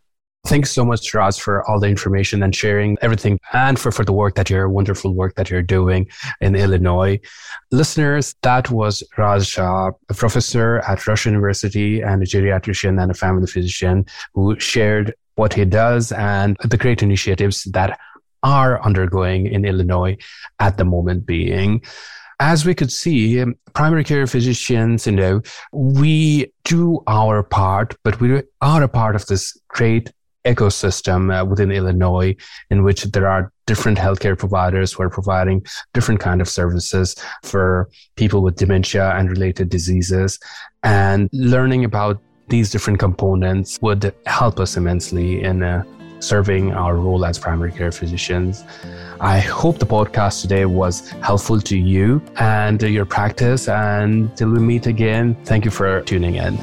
Thanks 0.47 0.71
so 0.71 0.85
much, 0.85 1.15
Raj, 1.15 1.41
for 1.41 1.67
all 1.67 1.81
the 1.81 1.89
information 1.89 2.43
and 2.43 2.55
sharing 2.55 2.99
everything 3.01 3.41
and 3.55 3.79
for, 3.79 3.91
for 3.91 4.05
the 4.05 4.13
work 4.13 4.35
that 4.35 4.51
you're 4.51 4.69
wonderful 4.69 5.15
work 5.15 5.37
that 5.37 5.49
you're 5.49 5.63
doing 5.63 6.07
in 6.43 6.55
Illinois. 6.55 7.19
Listeners, 7.73 8.35
that 8.43 8.71
was 8.71 9.03
Raj 9.17 9.47
Shah, 9.47 9.93
a 10.11 10.15
professor 10.15 10.81
at 10.87 11.07
Rush 11.07 11.25
University 11.25 12.03
and 12.03 12.23
a 12.23 12.27
geriatrician 12.27 13.03
and 13.03 13.11
a 13.11 13.15
family 13.15 13.47
physician 13.47 14.05
who 14.35 14.61
shared 14.61 15.15
what 15.37 15.55
he 15.55 15.65
does 15.65 16.13
and 16.13 16.59
the 16.63 16.77
great 16.77 17.03
initiatives 17.03 17.65
that 17.73 17.99
are 18.43 18.83
undergoing 18.83 19.47
in 19.47 19.65
Illinois 19.65 20.15
at 20.61 20.77
the 20.77 20.85
moment 20.85 21.25
being 21.25 21.83
as 22.41 22.65
we 22.65 22.75
could 22.75 22.93
see, 22.93 23.45
primary 23.75 24.05
care 24.05 24.27
physicians, 24.27 25.07
you 25.07 25.13
know, 25.13 25.43
we 25.73 26.53
do 26.65 27.03
our 27.07 27.43
part, 27.43 27.97
but 28.03 28.21
we 28.21 28.43
are 28.61 28.83
a 28.83 28.89
part 28.89 29.17
of 29.17 29.27
this 29.27 29.57
great 29.69 30.13
ecosystem 30.45 31.33
uh, 31.33 31.45
within 31.45 31.71
Illinois 31.71 32.37
in 32.71 32.83
which 32.83 33.05
there 33.05 33.27
are 33.27 33.51
different 33.67 33.99
healthcare 33.99 34.39
providers 34.39 34.93
who 34.93 35.03
are 35.03 35.09
providing 35.09 35.65
different 35.95 36.21
kind 36.21 36.41
of 36.41 36.49
services 36.49 37.17
for 37.43 37.89
people 38.17 38.43
with 38.43 38.57
dementia 38.57 39.13
and 39.17 39.31
related 39.31 39.71
diseases. 39.71 40.39
And 40.83 41.31
learning 41.33 41.85
about 41.85 42.21
these 42.49 42.71
different 42.71 42.99
components 42.99 43.79
would 43.81 44.15
help 44.27 44.61
us 44.61 44.77
immensely 44.77 45.43
in 45.43 45.63
uh, 45.63 45.83
serving 46.21 46.73
our 46.73 46.97
role 46.97 47.25
as 47.25 47.39
primary 47.39 47.73
care 47.73 47.93
physicians. 47.93 48.65
I 49.21 49.39
hope 49.39 49.79
the 49.79 49.87
podcast 49.87 50.43
today 50.43 50.65
was 50.65 51.11
helpful 51.11 51.61
to 51.61 51.79
you 51.79 52.23
and 52.37 52.81
your 52.83 53.05
practice. 53.05 53.69
And 53.69 54.37
till 54.37 54.51
we 54.51 54.59
meet 54.59 54.87
again, 54.87 55.37
thank 55.45 55.65
you 55.65 55.71
for 55.71 56.01
tuning 56.03 56.37
in. 56.37 56.57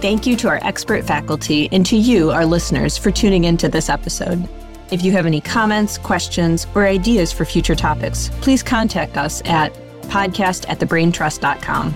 Thank 0.00 0.26
you 0.26 0.36
to 0.36 0.48
our 0.48 0.60
expert 0.62 1.04
faculty 1.04 1.68
and 1.72 1.84
to 1.86 1.96
you, 1.96 2.30
our 2.30 2.46
listeners, 2.46 2.96
for 2.96 3.10
tuning 3.10 3.44
into 3.44 3.68
this 3.68 3.88
episode. 3.88 4.48
If 4.92 5.02
you 5.02 5.12
have 5.12 5.26
any 5.26 5.40
comments, 5.40 5.98
questions, 5.98 6.66
or 6.74 6.86
ideas 6.86 7.32
for 7.32 7.44
future 7.44 7.74
topics, 7.74 8.30
please 8.40 8.62
contact 8.62 9.16
us 9.16 9.42
at 9.44 9.74
podcast 10.02 10.68
at 10.68 10.78
thebraintrust.com. 10.78 11.94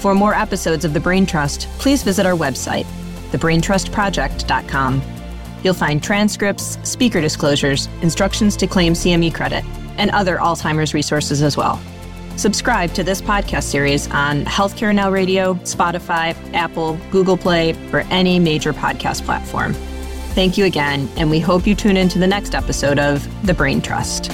For 0.00 0.14
more 0.14 0.34
episodes 0.34 0.86
of 0.86 0.94
The 0.94 1.00
Brain 1.00 1.26
Trust, 1.26 1.68
please 1.78 2.02
visit 2.02 2.24
our 2.24 2.32
website, 2.32 2.86
thebraintrustproject.com. 3.32 5.02
You'll 5.62 5.74
find 5.74 6.02
transcripts, 6.02 6.78
speaker 6.88 7.20
disclosures, 7.20 7.86
instructions 8.00 8.56
to 8.56 8.66
claim 8.66 8.94
CME 8.94 9.34
credit, 9.34 9.62
and 9.98 10.10
other 10.12 10.38
Alzheimer's 10.38 10.94
resources 10.94 11.42
as 11.42 11.58
well. 11.58 11.78
Subscribe 12.36 12.94
to 12.94 13.04
this 13.04 13.20
podcast 13.20 13.64
series 13.64 14.10
on 14.10 14.46
Healthcare 14.46 14.94
Now 14.94 15.10
Radio, 15.10 15.52
Spotify, 15.56 16.34
Apple, 16.54 16.98
Google 17.10 17.36
Play, 17.36 17.74
or 17.92 18.00
any 18.10 18.38
major 18.38 18.72
podcast 18.72 19.26
platform. 19.26 19.74
Thank 20.32 20.56
you 20.56 20.64
again, 20.64 21.10
and 21.18 21.28
we 21.28 21.40
hope 21.40 21.66
you 21.66 21.74
tune 21.74 21.98
in 21.98 22.08
to 22.08 22.18
the 22.18 22.26
next 22.26 22.54
episode 22.54 22.98
of 22.98 23.28
The 23.46 23.52
Brain 23.52 23.82
Trust. 23.82 24.32